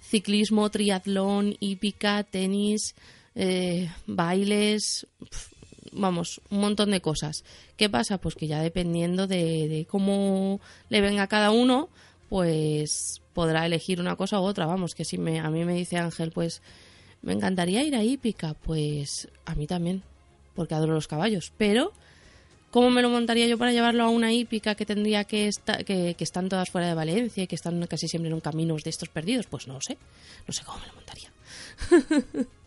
ciclismo, 0.00 0.70
triatlón, 0.70 1.56
hípica, 1.60 2.22
tenis, 2.22 2.94
eh, 3.34 3.90
bailes, 4.06 5.06
vamos, 5.92 6.40
un 6.50 6.60
montón 6.60 6.90
de 6.90 7.00
cosas. 7.00 7.44
¿Qué 7.76 7.88
pasa? 7.88 8.18
Pues 8.18 8.34
que 8.34 8.46
ya 8.46 8.62
dependiendo 8.62 9.26
de, 9.26 9.68
de 9.68 9.86
cómo 9.86 10.60
le 10.88 11.00
venga 11.00 11.24
a 11.24 11.28
cada 11.28 11.50
uno, 11.50 11.88
pues 12.28 13.22
podrá 13.32 13.66
elegir 13.66 14.00
una 14.00 14.16
cosa 14.16 14.40
u 14.40 14.44
otra. 14.44 14.66
Vamos, 14.66 14.94
que 14.94 15.04
si 15.04 15.18
me, 15.18 15.40
a 15.40 15.50
mí 15.50 15.64
me 15.64 15.74
dice 15.74 15.96
Ángel, 15.96 16.30
pues 16.30 16.62
me 17.24 17.32
encantaría 17.32 17.82
ir 17.82 17.96
a 17.96 18.02
hípica, 18.02 18.54
pues 18.54 19.28
a 19.46 19.54
mí 19.54 19.66
también, 19.66 20.02
porque 20.54 20.74
adoro 20.74 20.92
los 20.92 21.08
caballos. 21.08 21.52
Pero, 21.56 21.92
¿cómo 22.70 22.90
me 22.90 23.02
lo 23.02 23.08
montaría 23.08 23.46
yo 23.46 23.58
para 23.58 23.72
llevarlo 23.72 24.04
a 24.04 24.10
una 24.10 24.32
hípica 24.32 24.74
que 24.74 24.86
tendría 24.86 25.24
que 25.24 25.48
estar, 25.48 25.84
que, 25.84 26.14
que 26.14 26.24
están 26.24 26.48
todas 26.48 26.70
fuera 26.70 26.86
de 26.86 26.94
Valencia 26.94 27.44
y 27.44 27.46
que 27.46 27.56
están 27.56 27.84
casi 27.86 28.08
siempre 28.08 28.28
en 28.28 28.34
un 28.34 28.40
camino 28.40 28.76
de 28.76 28.90
estos 28.90 29.08
perdidos? 29.08 29.46
Pues 29.46 29.66
no 29.66 29.74
lo 29.74 29.80
sé, 29.80 29.96
no 30.46 30.52
sé 30.52 30.62
cómo 30.64 30.78
me 30.80 30.86
lo 30.86 30.94
montaría. 30.94 31.30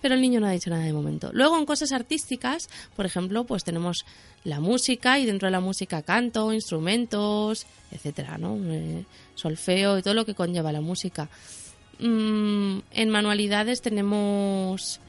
Pero 0.00 0.14
el 0.14 0.20
niño 0.20 0.40
no 0.40 0.46
ha 0.46 0.52
dicho 0.52 0.70
nada 0.70 0.84
de 0.84 0.92
momento. 0.92 1.30
Luego 1.32 1.58
en 1.58 1.64
cosas 1.64 1.92
artísticas, 1.92 2.68
por 2.96 3.06
ejemplo, 3.06 3.44
pues 3.44 3.64
tenemos 3.64 4.04
la 4.44 4.60
música 4.60 5.18
y 5.18 5.26
dentro 5.26 5.46
de 5.46 5.52
la 5.52 5.60
música 5.60 6.02
canto, 6.02 6.52
instrumentos, 6.52 7.66
etcétera, 7.90 8.38
¿no? 8.38 8.58
Eh, 8.64 9.04
solfeo 9.34 9.98
y 9.98 10.02
todo 10.02 10.14
lo 10.14 10.24
que 10.24 10.34
conlleva 10.34 10.72
la 10.72 10.80
música. 10.80 11.28
Mm, 12.00 12.78
en 12.92 13.10
manualidades 13.10 13.82
tenemos 13.82 15.00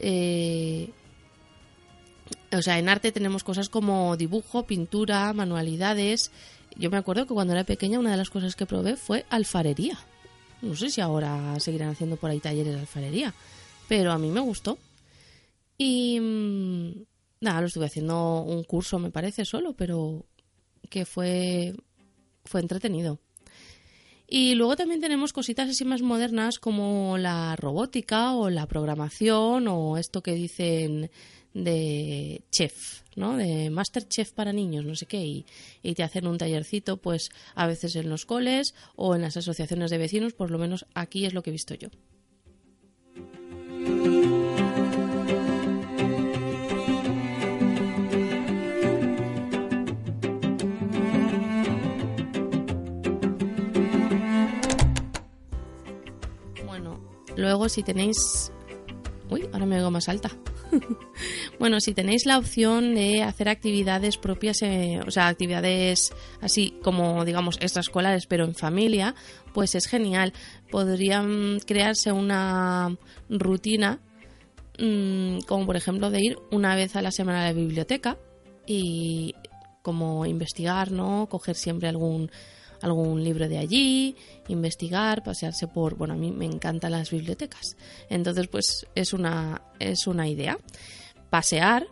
eh, 0.00 0.90
o 2.52 2.62
sea, 2.62 2.78
en 2.78 2.88
arte 2.88 3.12
tenemos 3.12 3.44
cosas 3.44 3.68
como 3.68 4.16
dibujo, 4.16 4.64
pintura, 4.64 5.32
manualidades. 5.32 6.30
Yo 6.76 6.90
me 6.90 6.96
acuerdo 6.96 7.26
que 7.26 7.34
cuando 7.34 7.52
era 7.52 7.64
pequeña 7.64 7.98
una 7.98 8.10
de 8.10 8.16
las 8.16 8.30
cosas 8.30 8.56
que 8.56 8.66
probé 8.66 8.96
fue 8.96 9.26
alfarería. 9.28 9.98
No 10.62 10.74
sé 10.74 10.90
si 10.90 11.00
ahora 11.00 11.58
seguirán 11.60 11.90
haciendo 11.90 12.16
por 12.16 12.30
ahí 12.30 12.40
talleres 12.40 12.74
de 12.74 12.80
alfarería, 12.80 13.34
pero 13.88 14.12
a 14.12 14.18
mí 14.18 14.30
me 14.30 14.40
gustó. 14.40 14.78
Y 15.76 16.18
mm, 16.20 16.90
nada, 17.40 17.60
lo 17.60 17.66
estuve 17.66 17.86
haciendo 17.86 18.42
un 18.42 18.64
curso, 18.64 18.98
me 18.98 19.10
parece, 19.10 19.44
solo, 19.44 19.74
pero 19.74 20.24
que 20.88 21.04
fue, 21.04 21.74
fue 22.44 22.60
entretenido. 22.60 23.18
Y 24.30 24.54
luego 24.54 24.76
también 24.76 25.00
tenemos 25.00 25.32
cositas 25.32 25.70
así 25.70 25.86
más 25.86 26.02
modernas 26.02 26.58
como 26.58 27.16
la 27.16 27.56
robótica 27.56 28.34
o 28.34 28.50
la 28.50 28.66
programación 28.66 29.68
o 29.68 29.96
esto 29.96 30.22
que 30.22 30.34
dicen 30.34 31.10
de 31.54 32.42
chef, 32.50 33.00
¿no? 33.16 33.38
De 33.38 33.70
master 33.70 34.06
chef 34.06 34.32
para 34.32 34.52
niños, 34.52 34.84
no 34.84 34.94
sé 34.96 35.06
qué, 35.06 35.24
y, 35.24 35.46
y, 35.82 35.94
te 35.94 36.02
hacen 36.02 36.26
un 36.26 36.36
tallercito, 36.36 36.98
pues 36.98 37.30
a 37.54 37.66
veces 37.66 37.96
en 37.96 38.10
los 38.10 38.26
coles 38.26 38.74
o 38.96 39.14
en 39.14 39.22
las 39.22 39.38
asociaciones 39.38 39.90
de 39.90 39.96
vecinos, 39.96 40.34
por 40.34 40.50
lo 40.50 40.58
menos 40.58 40.84
aquí 40.94 41.24
es 41.24 41.32
lo 41.32 41.42
que 41.42 41.48
he 41.48 41.52
visto 41.52 41.74
yo. 41.74 41.88
Luego 57.38 57.68
si 57.68 57.82
tenéis... 57.82 58.52
Uy, 59.30 59.48
ahora 59.52 59.66
me 59.66 59.76
oigo 59.76 59.90
más 59.90 60.08
alta. 60.08 60.30
bueno, 61.58 61.80
si 61.80 61.94
tenéis 61.94 62.26
la 62.26 62.38
opción 62.38 62.94
de 62.94 63.22
hacer 63.22 63.48
actividades 63.48 64.16
propias, 64.16 64.62
eh, 64.62 65.00
o 65.06 65.10
sea, 65.10 65.28
actividades 65.28 66.12
así 66.40 66.74
como, 66.82 67.24
digamos, 67.24 67.56
extraescolares, 67.60 68.26
pero 68.26 68.44
en 68.44 68.54
familia, 68.54 69.14
pues 69.52 69.74
es 69.74 69.86
genial. 69.86 70.32
Podrían 70.70 71.60
crearse 71.60 72.10
una 72.10 72.96
rutina, 73.28 74.00
mmm, 74.78 75.40
como 75.46 75.66
por 75.66 75.76
ejemplo 75.76 76.10
de 76.10 76.20
ir 76.20 76.38
una 76.50 76.74
vez 76.74 76.96
a 76.96 77.02
la 77.02 77.12
semana 77.12 77.42
a 77.42 77.44
la 77.44 77.52
biblioteca 77.52 78.18
y 78.66 79.34
como 79.82 80.26
investigar, 80.26 80.90
¿no? 80.90 81.28
Coger 81.30 81.54
siempre 81.54 81.88
algún 81.88 82.30
algún 82.82 83.22
libro 83.22 83.48
de 83.48 83.58
allí, 83.58 84.16
investigar, 84.48 85.22
pasearse 85.22 85.66
por, 85.66 85.96
bueno, 85.96 86.14
a 86.14 86.16
mí 86.16 86.30
me 86.30 86.46
encantan 86.46 86.92
las 86.92 87.10
bibliotecas. 87.10 87.76
Entonces, 88.08 88.48
pues 88.48 88.86
es 88.94 89.12
una 89.12 89.62
es 89.78 90.06
una 90.06 90.28
idea. 90.28 90.58
Pasear 91.30 91.86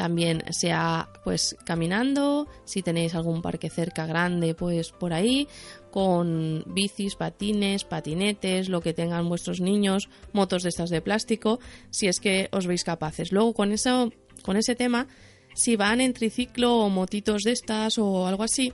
también 0.00 0.42
sea 0.50 1.10
pues 1.24 1.56
caminando, 1.66 2.48
si 2.64 2.82
tenéis 2.82 3.14
algún 3.14 3.42
parque 3.42 3.68
cerca 3.68 4.06
grande, 4.06 4.54
pues 4.54 4.92
por 4.92 5.12
ahí, 5.12 5.46
con 5.90 6.64
bicis, 6.66 7.16
patines, 7.16 7.84
patinetes, 7.84 8.70
lo 8.70 8.80
que 8.80 8.94
tengan 8.94 9.28
vuestros 9.28 9.60
niños, 9.60 10.08
motos 10.32 10.62
de 10.62 10.70
estas 10.70 10.88
de 10.88 11.02
plástico, 11.02 11.60
si 11.90 12.06
es 12.06 12.18
que 12.18 12.48
os 12.50 12.66
veis 12.66 12.82
capaces. 12.82 13.30
Luego 13.30 13.52
con 13.52 13.72
eso, 13.72 14.10
con 14.42 14.56
ese 14.56 14.74
tema, 14.74 15.06
si 15.54 15.76
van 15.76 16.00
en 16.00 16.14
triciclo 16.14 16.78
o 16.78 16.88
motitos 16.88 17.42
de 17.42 17.52
estas 17.52 17.98
o 17.98 18.26
algo 18.26 18.44
así, 18.44 18.72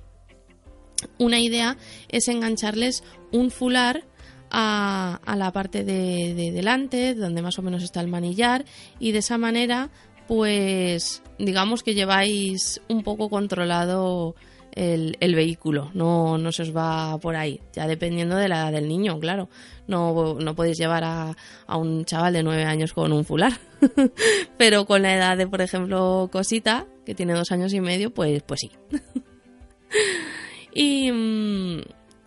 una 1.19 1.41
idea 1.41 1.77
es 2.09 2.29
engancharles 2.29 3.05
un 3.33 3.51
fular 3.51 4.05
a, 4.51 5.21
a 5.25 5.37
la 5.37 5.53
parte 5.53 5.85
de, 5.85 6.35
de, 6.35 6.53
delante, 6.53 7.15
donde 7.15 7.43
más 7.43 7.59
o 7.59 7.63
menos 7.63 7.83
está 7.83 8.01
el 8.01 8.09
manillar, 8.09 8.65
y 8.99 9.13
de 9.13 9.19
esa 9.19 9.39
manera, 9.39 9.91
pues 10.29 11.23
digamos 11.39 11.83
que 11.83 11.95
lleváis 11.95 12.81
un 12.89 13.03
poco 13.03 13.29
controlado 13.29 14.35
el, 14.73 15.17
el, 15.21 15.35
vehículo, 15.35 15.91
no, 15.95 16.39
no 16.39 16.53
se 16.53 16.63
os 16.63 16.77
va 16.77 17.19
por 17.19 17.35
ahí, 17.35 17.61
ya 17.73 17.87
dependiendo 17.87 18.37
de 18.37 18.49
la 18.49 18.61
edad 18.61 18.73
del 18.73 18.89
niño, 18.89 19.19
claro. 19.19 19.49
No, 19.89 20.35
no 20.35 20.55
podéis 20.55 20.79
llevar 20.79 21.05
a, 21.05 21.37
a 21.67 21.77
un 21.77 22.05
chaval 22.05 22.33
de 22.33 22.43
nueve 22.43 22.65
años 22.65 22.93
con 22.93 23.13
un 23.13 23.25
fular, 23.25 23.53
pero 24.59 24.85
con 24.85 25.03
la 25.03 25.15
edad 25.15 25.37
de, 25.37 25.47
por 25.47 25.61
ejemplo, 25.61 26.29
Cosita, 26.31 26.87
que 27.05 27.15
tiene 27.15 27.35
dos 27.35 27.53
años 27.53 27.73
y 27.73 27.81
medio, 27.81 28.13
pues, 28.13 28.43
pues 28.43 28.61
sí. 28.61 28.71
Y, 30.77 31.11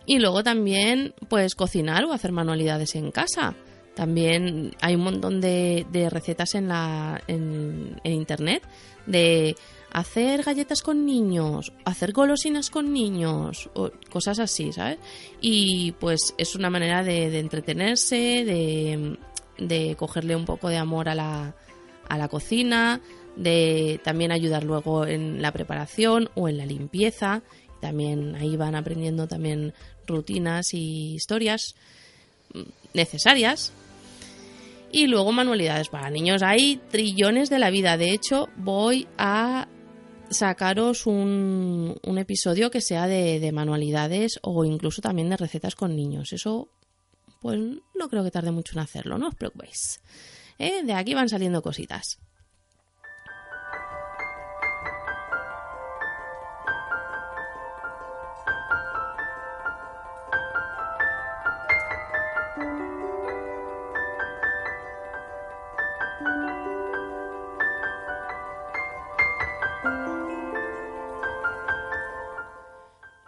y 0.07 0.17
luego 0.17 0.43
también, 0.43 1.13
pues 1.27 1.53
cocinar 1.53 2.03
o 2.05 2.13
hacer 2.13 2.31
manualidades 2.31 2.95
en 2.95 3.11
casa. 3.11 3.53
También 3.93 4.71
hay 4.81 4.95
un 4.95 5.01
montón 5.01 5.39
de, 5.39 5.85
recetas 6.09 6.55
en, 6.55 6.67
la, 6.67 7.21
en, 7.27 8.01
en, 8.03 8.13
internet 8.13 8.63
de 9.05 9.55
hacer 9.91 10.41
galletas 10.41 10.81
con 10.81 11.05
niños, 11.05 11.73
hacer 11.85 12.11
golosinas 12.11 12.71
con 12.71 12.91
niños, 12.91 13.69
o 13.75 13.91
cosas 14.09 14.39
así, 14.39 14.73
¿sabes? 14.73 14.97
Y 15.41 15.91
pues 15.99 16.33
es 16.39 16.55
una 16.55 16.71
manera 16.71 17.03
de, 17.03 17.29
de 17.29 17.39
entretenerse, 17.39 18.15
de, 18.45 19.17
de, 19.59 19.95
cogerle 19.95 20.35
un 20.35 20.45
poco 20.45 20.69
de 20.69 20.77
amor 20.77 21.07
a 21.07 21.13
la, 21.13 21.55
a 22.07 22.17
la 22.17 22.29
cocina, 22.29 22.99
de 23.35 23.99
también 24.03 24.31
ayudar 24.31 24.63
luego 24.63 25.05
en 25.05 25.39
la 25.39 25.51
preparación 25.51 26.31
o 26.33 26.49
en 26.49 26.57
la 26.57 26.65
limpieza 26.65 27.43
también 27.79 28.35
ahí 28.35 28.55
van 28.57 28.75
aprendiendo 28.75 29.27
también 29.27 29.73
rutinas 30.05 30.73
y 30.73 31.15
historias 31.15 31.75
necesarias. 32.93 33.73
Y 34.91 35.07
luego 35.07 35.31
manualidades 35.31 35.89
para 35.89 36.09
niños. 36.09 36.41
Hay 36.41 36.81
trillones 36.89 37.49
de 37.49 37.59
la 37.59 37.69
vida. 37.69 37.97
De 37.97 38.11
hecho, 38.11 38.49
voy 38.57 39.07
a 39.17 39.67
sacaros 40.31 41.05
un, 41.05 41.99
un 42.03 42.17
episodio 42.17 42.71
que 42.71 42.81
sea 42.81 43.07
de, 43.07 43.39
de, 43.39 43.51
manualidades 43.51 44.39
o 44.41 44.65
incluso 44.65 45.01
también 45.01 45.29
de 45.29 45.37
recetas 45.37 45.75
con 45.75 45.95
niños. 45.95 46.33
Eso, 46.33 46.69
pues 47.41 47.59
no 47.59 48.09
creo 48.09 48.23
que 48.23 48.31
tarde 48.31 48.51
mucho 48.51 48.73
en 48.73 48.79
hacerlo, 48.79 49.17
no 49.17 49.27
os 49.27 49.35
preocupéis. 49.35 50.01
¿Eh? 50.57 50.83
De 50.83 50.93
aquí 50.93 51.13
van 51.13 51.29
saliendo 51.29 51.61
cositas. 51.61 52.19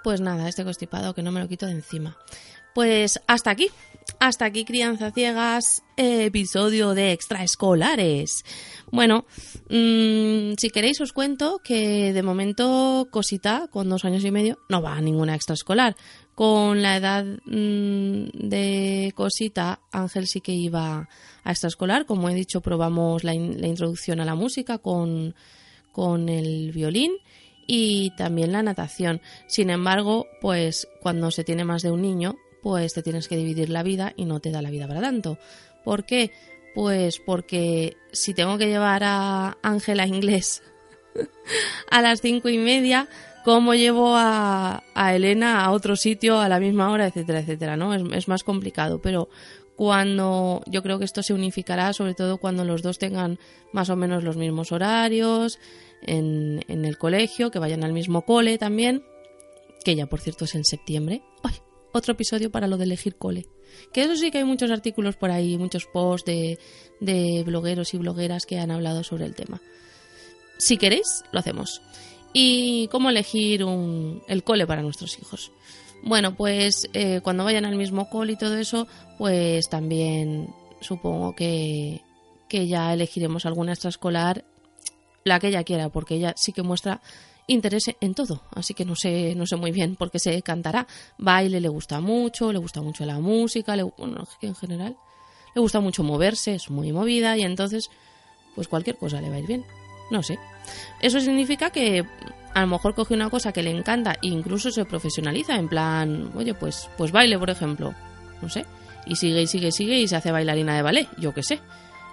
Pues 0.04 0.20
nada, 0.20 0.50
este 0.50 0.64
constipado 0.64 1.14
que 1.14 1.22
no 1.22 1.32
me 1.32 1.40
lo 1.40 1.48
quito 1.48 1.66
de 1.66 1.74
encima. 1.74 2.18
Pues 2.74 3.20
hasta 3.28 3.52
aquí, 3.52 3.68
hasta 4.20 4.46
aquí 4.46 4.64
Crianza 4.64 5.12
Ciegas, 5.12 5.84
episodio 5.98 6.94
de 6.94 7.12
extraescolares. 7.12 8.46
Bueno, 8.92 9.26
mmm, 9.70 10.54
si 10.58 10.70
queréis 10.70 11.02
os 11.02 11.12
cuento 11.12 11.60
que 11.64 12.14
de 12.14 12.24
momento 12.24 13.10
Cosita, 13.12 13.68
con 13.70 13.90
dos 13.90 14.06
años 14.06 14.24
y 14.24 14.32
medio, 14.32 14.58
no 14.70 14.82
va 14.82 14.96
a 14.96 15.02
ninguna 15.02 15.36
extraescolar. 15.36 15.98
Con 16.34 16.82
la 16.82 16.96
edad 16.96 17.26
mmm, 17.46 18.30
de 18.34 19.12
Cosita, 19.16 19.82
Ángel 19.92 20.28
sí 20.28 20.40
que 20.40 20.54
iba 20.54 21.10
a 21.44 21.52
extraescolar. 21.52 22.06
Como 22.06 22.30
he 22.30 22.34
dicho, 22.34 22.62
probamos 22.62 23.26
la, 23.26 23.34
la 23.34 23.68
introducción 23.68 24.22
a 24.22 24.26
la 24.26 24.36
música 24.36 24.78
con, 24.78 25.36
con 25.92 26.30
el 26.30 26.72
violín 26.72 27.12
y 27.74 28.12
también 28.18 28.52
la 28.52 28.64
natación. 28.64 29.22
Sin 29.48 29.70
embargo, 29.70 30.28
pues 30.42 30.90
cuando 31.00 31.32
se 31.32 31.46
tiene 31.46 31.64
más 31.64 31.82
de 31.82 31.90
un 31.90 32.02
niño, 32.02 32.36
pues 32.62 32.94
te 32.94 33.02
tienes 33.02 33.30
que 33.30 33.38
dividir 33.38 33.70
la 33.70 33.82
vida 33.82 34.12
y 34.18 34.26
no 34.26 34.42
te 34.42 34.52
da 34.52 34.62
la 34.62 34.70
vida 34.70 34.90
para 34.90 35.00
tanto. 35.00 35.38
¿Por 35.86 36.04
qué? 36.04 36.32
Pues 36.76 37.20
porque 37.26 37.96
si 38.12 38.34
tengo 38.34 38.58
que 38.58 38.68
llevar 38.68 39.04
a 39.06 39.58
Ángela 39.62 40.06
inglés 40.06 40.64
a 41.90 42.02
las 42.02 42.20
cinco 42.20 42.50
y 42.50 42.58
media, 42.58 43.08
¿cómo 43.46 43.74
llevo 43.74 44.16
a, 44.18 44.84
Elena 44.94 45.64
a 45.64 45.72
otro 45.72 45.96
sitio 45.96 46.42
a 46.42 46.50
la 46.50 46.60
misma 46.60 46.92
hora, 46.92 47.08
etcétera, 47.08 47.40
etcétera? 47.40 47.78
¿no? 47.78 47.94
Es, 47.94 48.04
es, 48.12 48.28
más 48.28 48.44
complicado, 48.44 49.02
pero 49.02 49.30
cuando 49.82 50.62
yo 50.68 50.84
creo 50.84 51.00
que 51.00 51.06
esto 51.06 51.24
se 51.24 51.34
unificará, 51.34 51.92
sobre 51.92 52.14
todo 52.14 52.38
cuando 52.38 52.64
los 52.64 52.84
dos 52.84 53.00
tengan 53.00 53.40
más 53.74 53.90
o 53.90 53.96
menos 53.96 54.24
los 54.24 54.38
mismos 54.38 54.72
horarios 54.72 55.58
en, 56.04 56.64
el 56.68 57.00
colegio, 57.00 57.50
que 57.50 57.58
vayan 57.58 57.84
al 57.84 57.92
mismo 57.92 58.22
cole 58.22 58.60
también, 58.60 59.04
que 59.84 59.96
ya 59.96 60.06
por 60.06 60.22
cierto 60.22 60.46
es 60.46 60.54
en 60.54 60.66
septiembre. 60.66 61.24
¡Ay! 61.42 61.56
Otro 61.94 62.14
episodio 62.14 62.52
para 62.52 62.68
lo 62.68 62.78
de 62.78 62.84
elegir 62.84 63.16
cole. 63.16 63.48
Que 63.92 64.04
eso 64.04 64.16
sí 64.16 64.30
que 64.30 64.38
hay 64.38 64.44
muchos 64.44 64.70
artículos 64.70 65.16
por 65.16 65.32
ahí, 65.32 65.58
muchos 65.58 65.88
posts 65.88 66.28
de, 66.28 66.60
de 67.00 67.42
blogueros 67.44 67.96
y 67.96 67.98
blogueras 67.98 68.46
que 68.46 68.60
han 68.60 68.70
hablado 68.70 69.04
sobre 69.04 69.26
el 69.26 69.34
tema. 69.34 69.62
Si 70.60 70.78
queréis, 70.78 71.24
lo 71.32 71.40
hacemos. 71.40 71.82
¿Y 72.34 72.88
cómo 72.90 73.10
elegir 73.10 73.64
un, 73.64 74.22
el 74.28 74.44
cole 74.44 74.68
para 74.68 74.84
nuestros 74.84 75.18
hijos? 75.18 75.52
Bueno, 76.04 76.36
pues 76.36 76.90
eh, 76.94 77.22
cuando 77.24 77.44
vayan 77.44 77.66
al 77.66 77.76
mismo 77.76 78.10
cole 78.10 78.34
y 78.34 78.36
todo 78.36 78.58
eso, 78.58 78.88
pues 79.18 79.70
también 79.70 80.54
supongo 80.80 81.36
que, 81.36 82.02
que 82.50 82.68
ya 82.68 82.94
elegiremos 82.94 83.46
alguna 83.46 83.74
extraescolar, 83.74 84.44
la 85.24 85.40
que 85.40 85.50
ella 85.50 85.64
quiera, 85.64 85.90
porque 85.90 86.16
ella 86.16 86.34
sí 86.36 86.54
que 86.54 86.64
muestra 86.64 87.02
interés 87.48 87.84
en 88.00 88.16
todo, 88.16 88.44
así 88.56 88.74
que 88.74 88.86
no 88.86 88.96
sé, 88.96 89.36
no 89.36 89.46
sé 89.46 89.56
muy 89.56 89.72
bien 89.72 89.96
por 89.96 90.10
qué 90.10 90.20
se 90.20 90.42
cantará. 90.42 90.88
Baile 91.18 91.60
le 91.60 91.70
gusta 91.70 92.00
mucho, 92.00 92.52
le 92.52 92.60
gusta 92.60 92.82
mucho 92.82 93.06
la 93.06 93.20
música, 93.20 93.76
le, 93.76 93.84
bueno, 93.84 94.28
en 94.42 94.56
general 94.56 94.96
le 95.54 95.62
gusta 95.62 95.80
mucho 95.80 96.04
moverse, 96.04 96.56
es 96.56 96.70
muy 96.70 96.92
movida 96.92 97.38
y 97.38 97.42
entonces 97.42 97.90
pues 98.56 98.68
cualquier 98.68 98.98
cosa 98.98 99.22
le 99.22 99.30
va 99.30 99.36
a 99.36 99.40
ir 99.40 99.48
bien. 99.48 99.66
No 100.12 100.22
sé. 100.22 100.38
Eso 101.00 101.20
significa 101.20 101.72
que 101.72 102.06
a 102.54 102.62
lo 102.62 102.68
mejor 102.68 102.94
coge 102.94 103.16
una 103.16 103.30
cosa 103.30 103.52
que 103.52 103.64
le 103.64 103.72
encanta 103.72 104.14
e 104.22 104.28
incluso 104.28 104.70
se 104.70 104.86
profesionaliza 104.86 105.56
en 105.56 105.68
plan, 105.68 106.32
oye, 106.36 106.54
pues 106.54 106.90
pues 106.98 107.12
baile, 107.12 107.40
por 107.40 107.50
ejemplo, 107.50 107.96
no 108.42 108.50
sé, 108.50 108.66
y 109.08 109.16
sigue 109.16 109.42
y 109.42 109.48
sigue 109.48 109.70
y 109.70 109.72
sigue 109.72 110.00
y 110.00 110.08
se 110.08 110.18
hace 110.18 110.32
bailarina 110.32 110.76
de 110.76 110.84
ballet, 110.84 111.08
yo 111.18 111.34
qué 111.34 111.42
sé. 111.42 111.60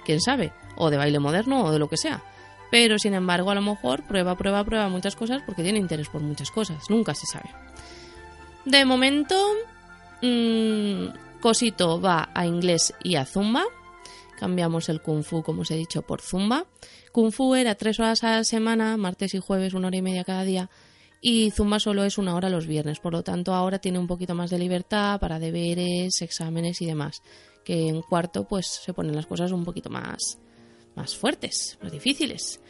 ¿Quién 0.06 0.22
sabe? 0.22 0.52
O 0.76 0.88
de 0.88 0.96
baile 0.96 1.18
moderno 1.18 1.64
o 1.64 1.72
de 1.72 1.78
lo 1.78 1.88
que 1.90 1.98
sea 1.98 2.22
pero 2.70 2.98
sin 2.98 3.14
embargo 3.14 3.50
a 3.50 3.54
lo 3.54 3.62
mejor 3.62 4.02
prueba, 4.04 4.37
prueba, 4.37 4.64
prueba 4.64 4.88
muchas 4.88 5.16
cosas 5.16 5.42
porque 5.44 5.62
tiene 5.62 5.78
interés 5.78 6.08
por 6.08 6.20
muchas 6.20 6.50
cosas, 6.50 6.90
nunca 6.90 7.14
se 7.14 7.26
sabe. 7.26 7.50
De 8.64 8.84
momento, 8.84 9.37
mmm, 10.22 11.06
Cosito 11.40 12.00
va 12.00 12.30
a 12.34 12.46
inglés 12.46 12.94
y 13.02 13.14
a 13.14 13.24
zumba, 13.24 13.64
cambiamos 14.38 14.88
el 14.88 15.03
kung 15.03 15.22
fu 15.22 15.42
como 15.42 15.62
os 15.62 15.70
he 15.70 15.77
dicho 15.77 16.03
por 16.03 16.20
zumba. 16.20 16.66
Kung 17.12 17.33
fu 17.33 17.55
era 17.55 17.74
tres 17.74 17.98
horas 18.01 18.22
a 18.24 18.37
la 18.37 18.44
semana, 18.44 18.96
martes 18.96 19.35
y 19.35 19.38
jueves 19.38 19.74
una 19.74 19.88
hora 19.88 19.96
y 19.96 20.03
media 20.03 20.24
cada 20.24 20.44
día 20.44 20.70
y 21.20 21.51
Zumba 21.51 21.81
solo 21.81 22.05
es 22.05 22.16
una 22.16 22.37
hora 22.37 22.48
los 22.48 22.66
viernes, 22.66 23.01
por 23.01 23.12
lo 23.12 23.24
tanto 23.24 23.53
ahora 23.53 23.81
tiene 23.81 23.98
un 23.98 24.07
poquito 24.07 24.35
más 24.35 24.51
de 24.51 24.59
libertad 24.59 25.18
para 25.18 25.40
deberes, 25.40 26.22
exámenes 26.22 26.81
y 26.81 26.87
demás, 26.87 27.22
que 27.64 27.88
en 27.88 28.03
cuarto 28.03 28.46
pues 28.46 28.66
se 28.85 28.94
ponen 28.94 29.16
las 29.16 29.27
cosas 29.27 29.51
un 29.51 29.64
poquito 29.64 29.90
más 29.90 30.38
más 30.94 31.16
fuertes, 31.16 31.79
más 31.83 31.92
difíciles. 31.92 32.61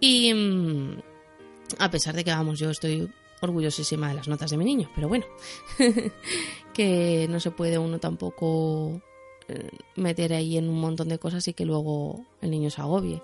Y 0.00 0.32
mm, 0.32 1.00
a 1.78 1.90
pesar 1.90 2.14
de 2.14 2.24
que, 2.24 2.30
vamos, 2.30 2.58
yo 2.58 2.70
estoy 2.70 3.10
orgullosísima 3.40 4.08
de 4.08 4.14
las 4.14 4.28
notas 4.28 4.50
de 4.50 4.56
mi 4.56 4.64
niño, 4.64 4.90
pero 4.94 5.08
bueno, 5.08 5.24
que 6.74 7.26
no 7.28 7.40
se 7.40 7.50
puede 7.50 7.78
uno 7.78 7.98
tampoco 7.98 9.00
meter 9.96 10.32
ahí 10.32 10.56
en 10.56 10.68
un 10.68 10.80
montón 10.80 11.08
de 11.08 11.18
cosas 11.18 11.46
y 11.48 11.54
que 11.54 11.64
luego 11.64 12.24
el 12.40 12.50
niño 12.50 12.70
se 12.70 12.80
agobie. 12.80 13.22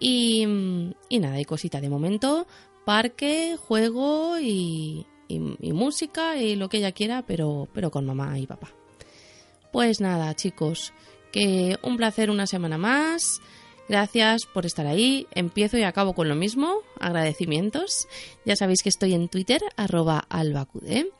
Y, 0.00 0.46
mm, 0.46 0.94
y 1.08 1.18
nada, 1.18 1.36
hay 1.36 1.44
cosita 1.44 1.80
de 1.80 1.88
momento, 1.88 2.46
parque, 2.84 3.56
juego 3.56 4.38
y, 4.38 5.06
y, 5.28 5.72
música 5.72 6.36
y 6.36 6.56
lo 6.56 6.68
que 6.68 6.78
ella 6.78 6.92
quiera, 6.92 7.22
pero, 7.26 7.68
pero 7.72 7.90
con 7.90 8.04
mamá 8.04 8.38
y 8.38 8.46
papá. 8.46 8.70
Pues 9.72 10.00
nada, 10.00 10.34
chicos, 10.34 10.92
que 11.32 11.78
un 11.82 11.96
placer 11.96 12.30
una 12.30 12.46
semana 12.46 12.78
más. 12.78 13.40
Gracias 13.88 14.46
por 14.46 14.64
estar 14.64 14.86
ahí. 14.86 15.26
Empiezo 15.32 15.76
y 15.76 15.82
acabo 15.82 16.14
con 16.14 16.28
lo 16.28 16.34
mismo. 16.34 16.78
Agradecimientos. 17.00 18.08
Ya 18.46 18.56
sabéis 18.56 18.82
que 18.82 18.88
estoy 18.88 19.14
en 19.14 19.28
Twitter, 19.28 19.60
arroba 19.76 20.24
albacude. 20.28 21.10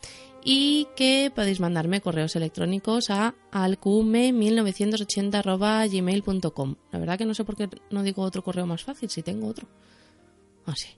Y 0.44 0.86
que 0.94 1.32
podéis 1.34 1.58
mandarme 1.58 2.02
correos 2.02 2.36
electrónicos 2.36 3.08
a 3.08 3.34
alcume1980 3.50 5.90
gmail.com. 5.90 6.74
La 6.92 6.98
verdad 6.98 7.16
que 7.16 7.24
no 7.24 7.32
sé 7.32 7.44
por 7.44 7.56
qué 7.56 7.70
no 7.90 8.02
digo 8.02 8.22
otro 8.22 8.44
correo 8.44 8.66
más 8.66 8.84
fácil, 8.84 9.08
si 9.08 9.22
tengo 9.22 9.48
otro. 9.48 9.66
Ah, 10.66 10.74
sí. 10.76 10.88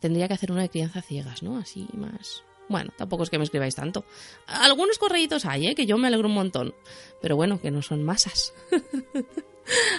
Tendría 0.00 0.28
que 0.28 0.34
hacer 0.34 0.50
una 0.50 0.62
de 0.62 0.68
crianza 0.68 1.00
ciegas, 1.00 1.42
¿no? 1.42 1.58
Así 1.58 1.86
más. 1.94 2.42
Bueno, 2.68 2.92
tampoco 2.96 3.22
es 3.22 3.30
que 3.30 3.38
me 3.38 3.44
escribáis 3.44 3.74
tanto. 3.74 4.04
Algunos 4.46 4.98
correitos 4.98 5.46
hay, 5.46 5.68
¿eh? 5.68 5.74
Que 5.74 5.86
yo 5.86 5.96
me 5.96 6.08
alegro 6.08 6.28
un 6.28 6.34
montón. 6.34 6.74
Pero 7.22 7.36
bueno, 7.36 7.60
que 7.60 7.70
no 7.70 7.82
son 7.82 8.04
masas. 8.04 8.52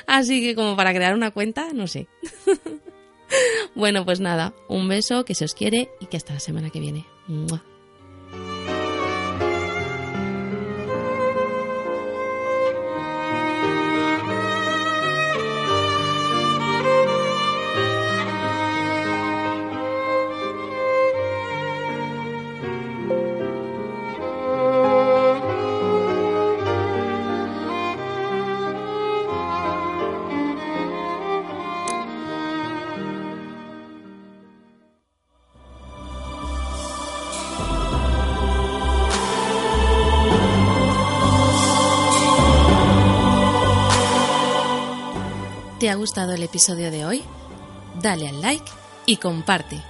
Así 0.08 0.42
que 0.42 0.56
como 0.56 0.76
para 0.76 0.94
crear 0.94 1.16
una 1.16 1.32
cuenta, 1.32 1.74
no 1.74 1.88
sé. 1.88 2.08
bueno, 3.76 4.06
pues 4.06 4.20
nada, 4.20 4.54
un 4.68 4.88
beso, 4.88 5.26
que 5.26 5.36
se 5.36 5.46
os 5.46 5.54
quiere 5.54 5.92
y 6.00 6.08
que 6.08 6.18
hasta 6.18 6.34
la 6.34 6.40
semana 6.40 6.70
que 6.70 6.80
viene. 6.80 7.06
¿Te 45.90 45.94
ha 45.94 45.98
gustado 45.98 46.34
el 46.34 46.44
episodio 46.44 46.92
de 46.92 47.04
hoy? 47.04 47.24
Dale 48.00 48.28
al 48.28 48.42
like 48.42 48.72
y 49.08 49.18
comparte. 49.18 49.82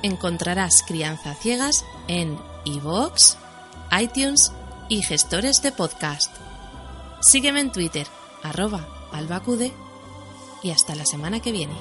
Encontrarás 0.00 0.84
Crianza 0.86 1.34
Ciegas 1.34 1.84
en 2.06 2.38
iVoox, 2.62 3.34
iTunes 4.00 4.52
y 4.88 5.02
gestores 5.02 5.60
de 5.60 5.72
podcast. 5.72 6.32
Sígueme 7.20 7.58
en 7.58 7.72
Twitter, 7.72 8.06
arroba 8.44 8.86
albacude 9.10 9.72
y 10.62 10.70
hasta 10.70 10.94
la 10.94 11.04
semana 11.04 11.40
que 11.40 11.50
viene. 11.50 11.74